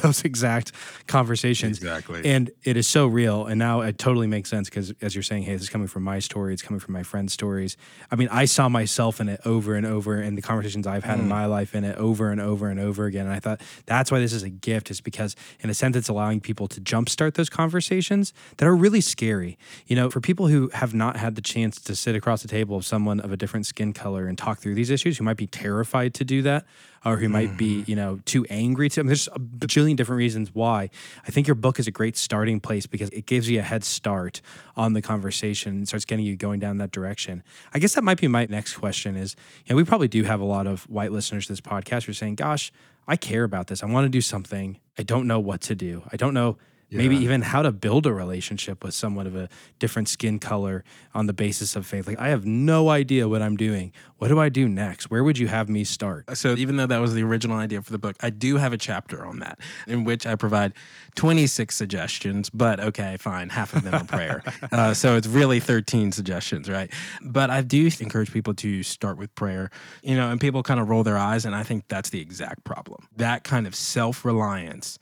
[0.02, 0.72] those exact
[1.06, 1.78] conversations.
[1.78, 2.22] Exactly.
[2.24, 3.46] And it is so real.
[3.46, 6.02] And now it totally makes sense because, as you're saying, hey, this is coming from
[6.02, 6.52] my story.
[6.52, 7.76] It's coming from my friends' stories.
[8.10, 11.20] I mean, I saw myself in it over and over, and the conversations I've had
[11.20, 11.28] in mm.
[11.28, 13.26] my life in it over and over and over again.
[13.26, 16.08] And I thought that's why this is a gift, is because, in a sense, it's
[16.08, 19.58] allowing people to jumpstart those conversations that are really scary.
[19.86, 22.76] You know, for people who have not had the chance to sit across the table
[22.76, 25.46] of someone of a different skin color and talk through these issues, who might be
[25.46, 26.64] terrified to do that,
[27.04, 27.90] or who might be, mm-hmm.
[27.90, 29.00] you know, too angry to.
[29.00, 30.88] I mean, there's a bajillion different reasons why.
[31.26, 33.84] I think your book is a great starting place because it gives you a head
[33.84, 34.40] start
[34.76, 37.42] on the conversation and starts getting you going down that direction.
[37.74, 40.40] I guess that might be my next question is, you know, we probably do have
[40.40, 42.72] a lot of white listeners to this podcast who are saying, gosh,
[43.06, 43.82] I care about this.
[43.82, 44.80] I want to do something.
[44.98, 46.02] I don't know what to do.
[46.10, 46.56] I don't know
[46.90, 50.84] maybe even how to build a relationship with someone of a different skin color
[51.14, 52.06] on the basis of faith.
[52.06, 53.92] Like, I have no idea what I'm doing.
[54.18, 55.10] What do I do next?
[55.10, 56.36] Where would you have me start?
[56.36, 58.78] So, even though that was the original idea for the book, I do have a
[58.78, 60.72] chapter on that in which I provide
[61.16, 63.48] 26 suggestions, but okay, fine.
[63.50, 64.42] Half of them are prayer.
[64.72, 66.90] uh, so, it's really 13 suggestions, right?
[67.22, 69.70] But I do encourage people to start with prayer,
[70.02, 71.44] you know, and people kind of roll their eyes.
[71.44, 73.08] And I think that's the exact problem.
[73.16, 74.98] That kind of self reliance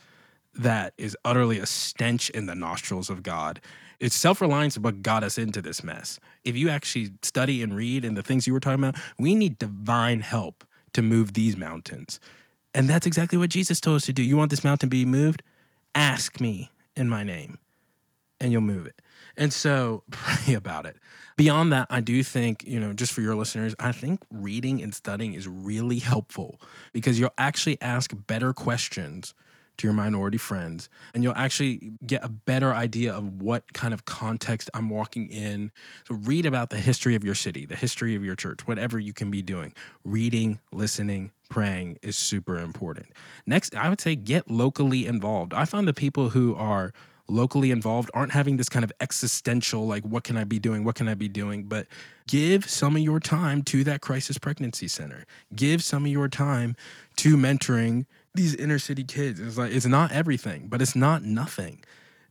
[0.56, 3.60] that is utterly a stench in the nostrils of God.
[4.00, 6.18] It's self reliance what got us into this mess.
[6.44, 9.58] If you actually study and read and the things you were talking about, we need
[9.58, 12.20] divine help to move these mountains.
[12.74, 14.22] And that's exactly what Jesus told us to do.
[14.22, 15.42] You want this mountain to be moved?
[15.94, 17.58] Ask me in my name,
[18.40, 19.00] and you'll move it.
[19.36, 20.96] And so pray about it.
[21.36, 24.94] Beyond that, I do think, you know, just for your listeners, I think reading and
[24.94, 26.60] studying is really helpful
[26.92, 29.34] because you'll actually ask better questions
[29.76, 34.04] to your minority friends and you'll actually get a better idea of what kind of
[34.04, 35.72] context I'm walking in.
[36.08, 39.12] So read about the history of your city, the history of your church, whatever you
[39.12, 39.72] can be doing.
[40.04, 43.06] Reading, listening, praying is super important.
[43.46, 45.54] Next, I would say get locally involved.
[45.54, 46.92] I find the people who are
[47.28, 50.84] locally involved aren't having this kind of existential, like, what can I be doing?
[50.84, 51.64] What can I be doing?
[51.64, 51.86] But
[52.26, 55.24] give some of your time to that crisis pregnancy center.
[55.54, 56.76] Give some of your time
[57.16, 59.40] to mentoring these inner city kids.
[59.40, 61.82] It's like, it's not everything, but it's not nothing.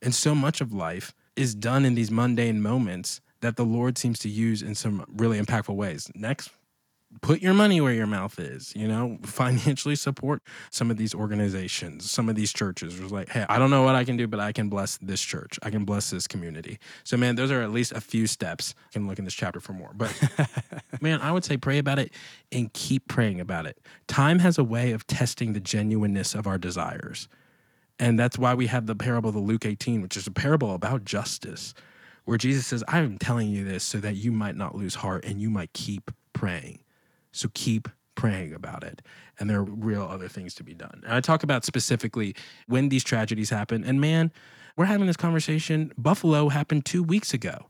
[0.02, 4.20] And so much of life is done in these mundane moments that the Lord seems
[4.20, 6.12] to use in some really impactful ways.
[6.14, 6.50] Next,
[7.22, 12.10] put your money where your mouth is, you know, financially support some of these organizations,
[12.10, 13.00] some of these churches.
[13.00, 14.98] It was like, hey, I don't know what I can do, but I can bless
[14.98, 15.60] this church.
[15.64, 16.80] I can bless this community.
[17.04, 18.76] So, man, those are at least a few steps.
[18.90, 19.92] I can look in this chapter for more.
[19.94, 20.14] But,
[21.02, 22.14] man, I would say pray about it
[22.52, 23.80] and keep praying about it.
[24.08, 27.28] Time has a way of testing the genuineness of our desires.
[28.00, 30.74] And that's why we have the parable of the Luke 18, which is a parable
[30.74, 31.74] about justice,
[32.26, 35.42] where Jesus says, I'm telling you this so that you might not lose heart and
[35.42, 36.80] you might keep praying.
[37.34, 39.02] So keep praying about it.
[39.40, 41.02] And there are real other things to be done.
[41.04, 42.36] And I talk about specifically
[42.68, 43.84] when these tragedies happen.
[43.84, 44.32] And man,
[44.78, 45.92] we're having this conversation.
[45.98, 47.68] Buffalo happened two weeks ago.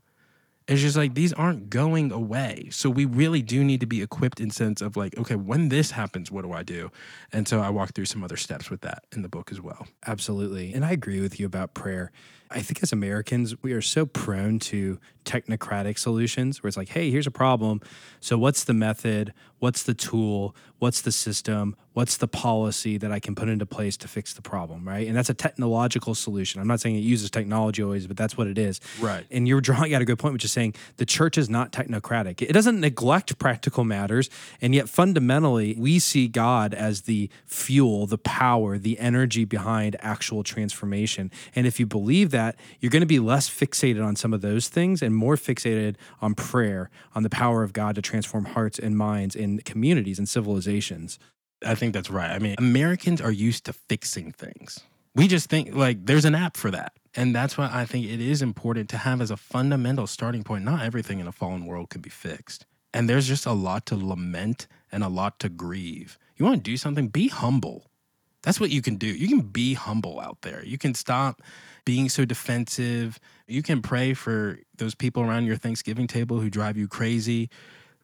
[0.66, 2.68] It's just like these aren't going away.
[2.70, 5.90] So we really do need to be equipped in sense of like, okay, when this
[5.90, 6.90] happens, what do I do?
[7.32, 9.86] And so I walk through some other steps with that in the book as well.
[10.06, 10.72] Absolutely.
[10.72, 12.12] And I agree with you about prayer.
[12.50, 17.10] I think as Americans, we are so prone to technocratic solutions where it's like, hey,
[17.10, 17.80] here's a problem.
[18.20, 19.32] So, what's the method?
[19.58, 20.54] What's the tool?
[20.78, 21.74] What's the system?
[21.94, 24.86] What's the policy that I can put into place to fix the problem?
[24.86, 25.06] Right.
[25.06, 26.60] And that's a technological solution.
[26.60, 28.80] I'm not saying it uses technology always, but that's what it is.
[29.00, 29.24] Right.
[29.30, 32.42] And you're drawing out a good point, which is saying the church is not technocratic.
[32.42, 34.28] It doesn't neglect practical matters.
[34.60, 40.42] And yet, fundamentally, we see God as the fuel, the power, the energy behind actual
[40.42, 41.30] transformation.
[41.54, 44.68] And if you believe that, you're going to be less fixated on some of those
[44.68, 48.98] things and more fixated on prayer, on the power of God to transform hearts and
[48.98, 51.18] minds in communities and civilizations.
[51.64, 52.30] I think that's right.
[52.30, 54.80] I mean, Americans are used to fixing things.
[55.14, 56.92] We just think like there's an app for that.
[57.14, 60.64] And that's why I think it is important to have as a fundamental starting point.
[60.64, 62.66] Not everything in a fallen world can be fixed.
[62.92, 66.18] And there's just a lot to lament and a lot to grieve.
[66.36, 67.90] You want to do something, be humble.
[68.42, 69.06] That's what you can do.
[69.06, 70.62] You can be humble out there.
[70.64, 71.40] You can stop
[71.84, 73.18] being so defensive.
[73.46, 77.50] You can pray for those people around your Thanksgiving table who drive you crazy.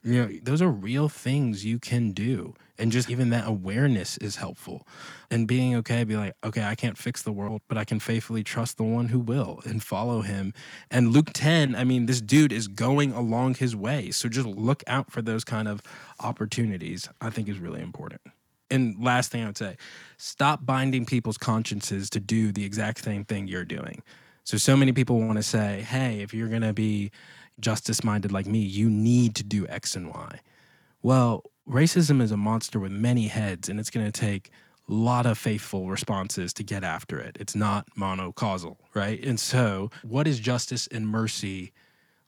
[0.02, 2.54] You know, those are real things you can do.
[2.78, 4.86] And just even that awareness is helpful.
[5.30, 8.42] And being okay, be like, okay, I can't fix the world, but I can faithfully
[8.42, 10.54] trust the one who will and follow him.
[10.90, 14.10] And Luke 10, I mean, this dude is going along his way.
[14.10, 15.82] So just look out for those kind of
[16.20, 18.22] opportunities, I think is really important.
[18.70, 19.76] And last thing I would say,
[20.16, 24.02] stop binding people's consciences to do the exact same thing you're doing.
[24.44, 27.10] So, so many people want to say, hey, if you're going to be
[27.60, 30.40] justice minded like me, you need to do X and Y.
[31.02, 34.50] Well, racism is a monster with many heads, and it's going to take
[34.88, 37.36] a lot of faithful responses to get after it.
[37.38, 39.22] It's not monocausal, right?
[39.24, 41.72] And so, what does justice and mercy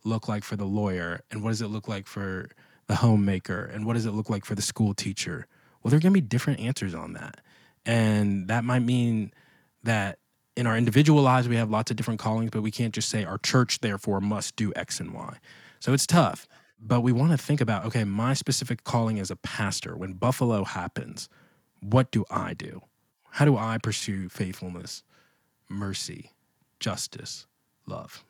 [0.04, 1.22] look like for the lawyer?
[1.30, 2.50] And what does it look like for
[2.86, 3.64] the homemaker?
[3.64, 5.46] And what does it look like for the school teacher?
[5.82, 7.40] Well, there are going to be different answers on that.
[7.84, 9.32] And that might mean
[9.82, 10.18] that
[10.56, 13.24] in our individual lives, we have lots of different callings, but we can't just say
[13.24, 15.38] our church, therefore, must do X and Y.
[15.80, 16.46] So it's tough.
[16.78, 20.64] But we want to think about okay, my specific calling as a pastor, when Buffalo
[20.64, 21.28] happens,
[21.80, 22.82] what do I do?
[23.30, 25.02] How do I pursue faithfulness,
[25.68, 26.32] mercy,
[26.80, 27.46] justice,
[27.86, 28.24] love?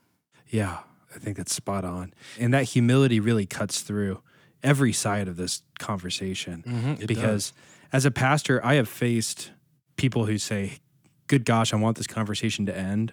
[0.49, 0.79] Yeah,
[1.15, 2.13] I think that's spot on.
[2.39, 4.21] And that humility really cuts through
[4.63, 7.53] every side of this conversation Mhm, it because
[7.93, 9.51] as a pastor, I have faced
[9.97, 10.79] people who say,
[11.27, 13.13] Good gosh, I want this conversation to end.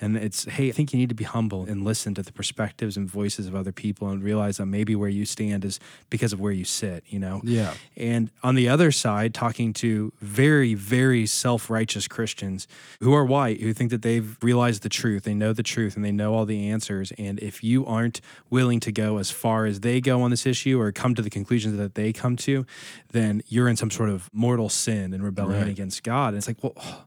[0.00, 2.96] And it's, hey, I think you need to be humble and listen to the perspectives
[2.98, 5.80] and voices of other people and realize that maybe where you stand is
[6.10, 7.40] because of where you sit, you know?
[7.44, 7.72] Yeah.
[7.96, 12.68] And on the other side, talking to very, very self righteous Christians
[13.00, 16.04] who are white, who think that they've realized the truth, they know the truth, and
[16.04, 17.12] they know all the answers.
[17.16, 18.20] And if you aren't
[18.50, 21.30] willing to go as far as they go on this issue or come to the
[21.30, 22.66] conclusions that they come to,
[23.12, 25.70] then you're in some sort of mortal sin and rebellion Right.
[25.70, 26.28] against God.
[26.34, 27.06] And it's like, well,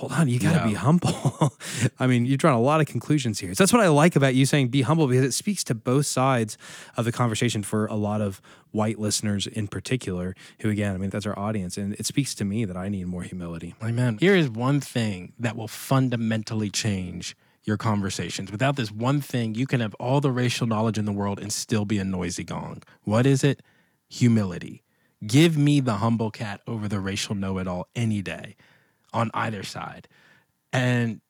[0.00, 0.66] hold on, you got to Yeah.
[0.66, 1.52] be humble.
[1.98, 3.54] I mean, you're drawing a lot of conclusions here.
[3.54, 6.06] So that's what I like about you saying be humble because it speaks to both
[6.06, 6.56] sides
[6.96, 8.40] of the conversation for a lot of
[8.70, 11.76] white listeners in particular, who, again, I mean, that's our audience.
[11.76, 13.74] And it speaks to me that I need more humility.
[13.82, 14.16] Amen.
[14.20, 18.50] Here is one thing that will fundamentally change your conversations.
[18.50, 21.52] Without this one thing, you can have all the racial knowledge in the world and
[21.52, 22.82] still be a noisy gong.
[23.04, 23.60] What is it?
[24.08, 24.82] Humility.
[25.26, 28.56] Give me the humble cat over the racial know it all any day
[29.12, 30.08] on either side.
[30.72, 31.20] And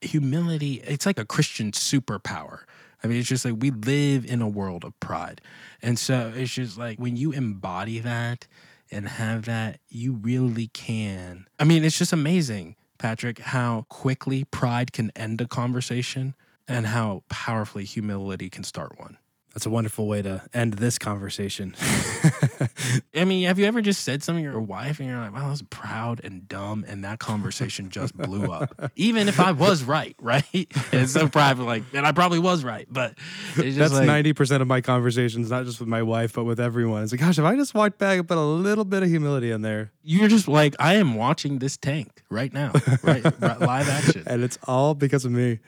[0.00, 2.60] humility, it's like a Christian superpower.
[3.02, 5.40] I mean, it's just like we live in a world of pride.
[5.80, 8.46] And so it's just like when you embody that
[8.90, 11.46] and have that, you really can.
[11.58, 16.34] I mean, it's just amazing, Patrick, how quickly pride can end a conversation
[16.68, 19.18] and how powerfully humility can start one.
[19.54, 21.74] That's a wonderful way to end this conversation.
[23.14, 25.46] I mean, have you ever just said something to your wife and you're like, wow,
[25.46, 28.92] I was proud and dumb, and that conversation just blew up?
[28.96, 30.42] Even if I was right, right?
[30.92, 33.14] It's so private, like, and I probably was right, but
[33.56, 36.44] it's just That's like, ninety percent of my conversations, not just with my wife, but
[36.44, 37.02] with everyone.
[37.02, 39.50] It's like, gosh, if I just walked back and put a little bit of humility
[39.50, 42.72] in there, you're just like, I am watching this tank right now,
[43.02, 43.24] right?
[43.40, 44.24] right live action.
[44.26, 45.60] and it's all because of me.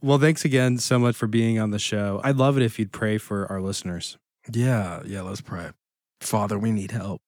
[0.00, 2.20] Well, thanks again so much for being on the show.
[2.24, 4.16] I'd love it if you'd pray for our listeners.
[4.50, 5.70] Yeah, yeah, let's pray.
[6.20, 7.20] Father, we need help.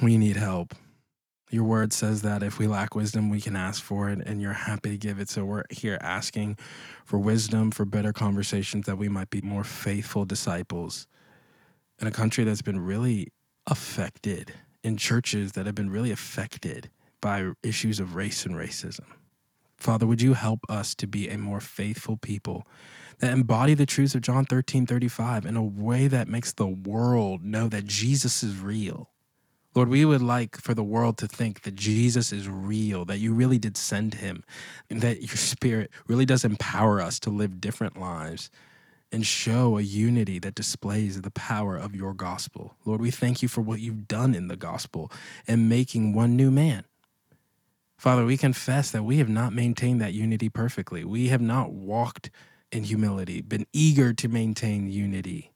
[0.00, 0.74] We need help.
[1.50, 4.52] Your word says that if we lack wisdom, we can ask for it, and you're
[4.52, 5.28] happy to give it.
[5.30, 6.58] So we're here asking
[7.04, 11.06] for wisdom, for better conversations, that we might be more faithful disciples
[12.00, 13.28] in a country that's been really
[13.66, 14.52] affected,
[14.84, 16.90] in churches that have been really affected
[17.20, 19.06] by issues of race and racism.
[19.78, 22.66] Father, would you help us to be a more faithful people
[23.18, 27.44] that embody the truths of John 13 35 in a way that makes the world
[27.44, 29.10] know that Jesus is real?
[29.74, 33.32] Lord, we would like for the world to think that Jesus is real, that you
[33.32, 34.42] really did send him,
[34.90, 38.50] and that your spirit really does empower us to live different lives
[39.12, 42.74] and show a unity that displays the power of your gospel.
[42.84, 45.10] Lord, we thank you for what you've done in the gospel
[45.46, 46.84] and making one new man.
[47.96, 51.04] Father, we confess that we have not maintained that unity perfectly.
[51.04, 52.30] We have not walked
[52.72, 55.52] in humility, been eager to maintain unity.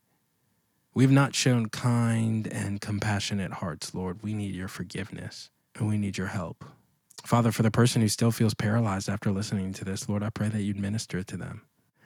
[0.93, 4.21] We've not shown kind and compassionate hearts, Lord.
[4.21, 6.63] We need your forgiveness and we need your help.
[7.25, 10.49] Father, for the person who still feels paralyzed after listening to this, Lord, I pray
[10.49, 11.61] that you'd minister to them.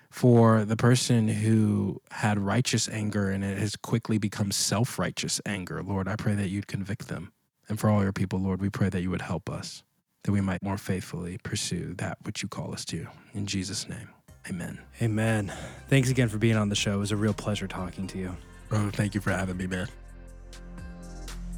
[0.10, 5.84] For the person who had righteous anger and it has quickly become self righteous anger,
[5.84, 7.34] Lord, I pray that you'd convict them.
[7.68, 9.84] And for all your people, Lord, we pray that you would help us,
[10.24, 13.08] that we might more faithfully pursue that which you call us to.
[13.34, 14.10] In Jesus' name,
[14.50, 14.80] amen.
[15.02, 15.54] Amen.
[15.90, 16.94] Thanks again for being on the show.
[16.94, 18.36] It was a real pleasure talking to you.
[18.70, 19.88] Bro, thank you for having me, man.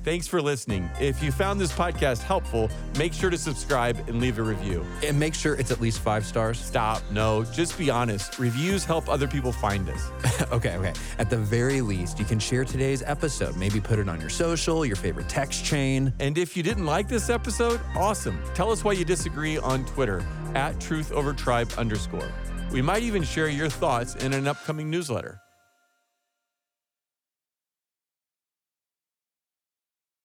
[0.03, 0.89] Thanks for listening.
[0.99, 4.85] If you found this podcast helpful, make sure to subscribe and leave a review.
[5.03, 6.57] And make sure it's at least five stars.
[6.57, 7.01] Stop.
[7.11, 8.39] No, just be honest.
[8.39, 10.09] Reviews help other people find us.
[10.51, 10.93] okay, okay.
[11.17, 13.57] At the very least, you can share today's episode.
[13.57, 16.13] Maybe put it on your social, your favorite text chain.
[16.19, 18.41] And if you didn't like this episode, awesome.
[18.53, 20.25] Tell us why you disagree on Twitter
[20.55, 22.31] at truthovertribe underscore.
[22.71, 25.41] We might even share your thoughts in an upcoming newsletter.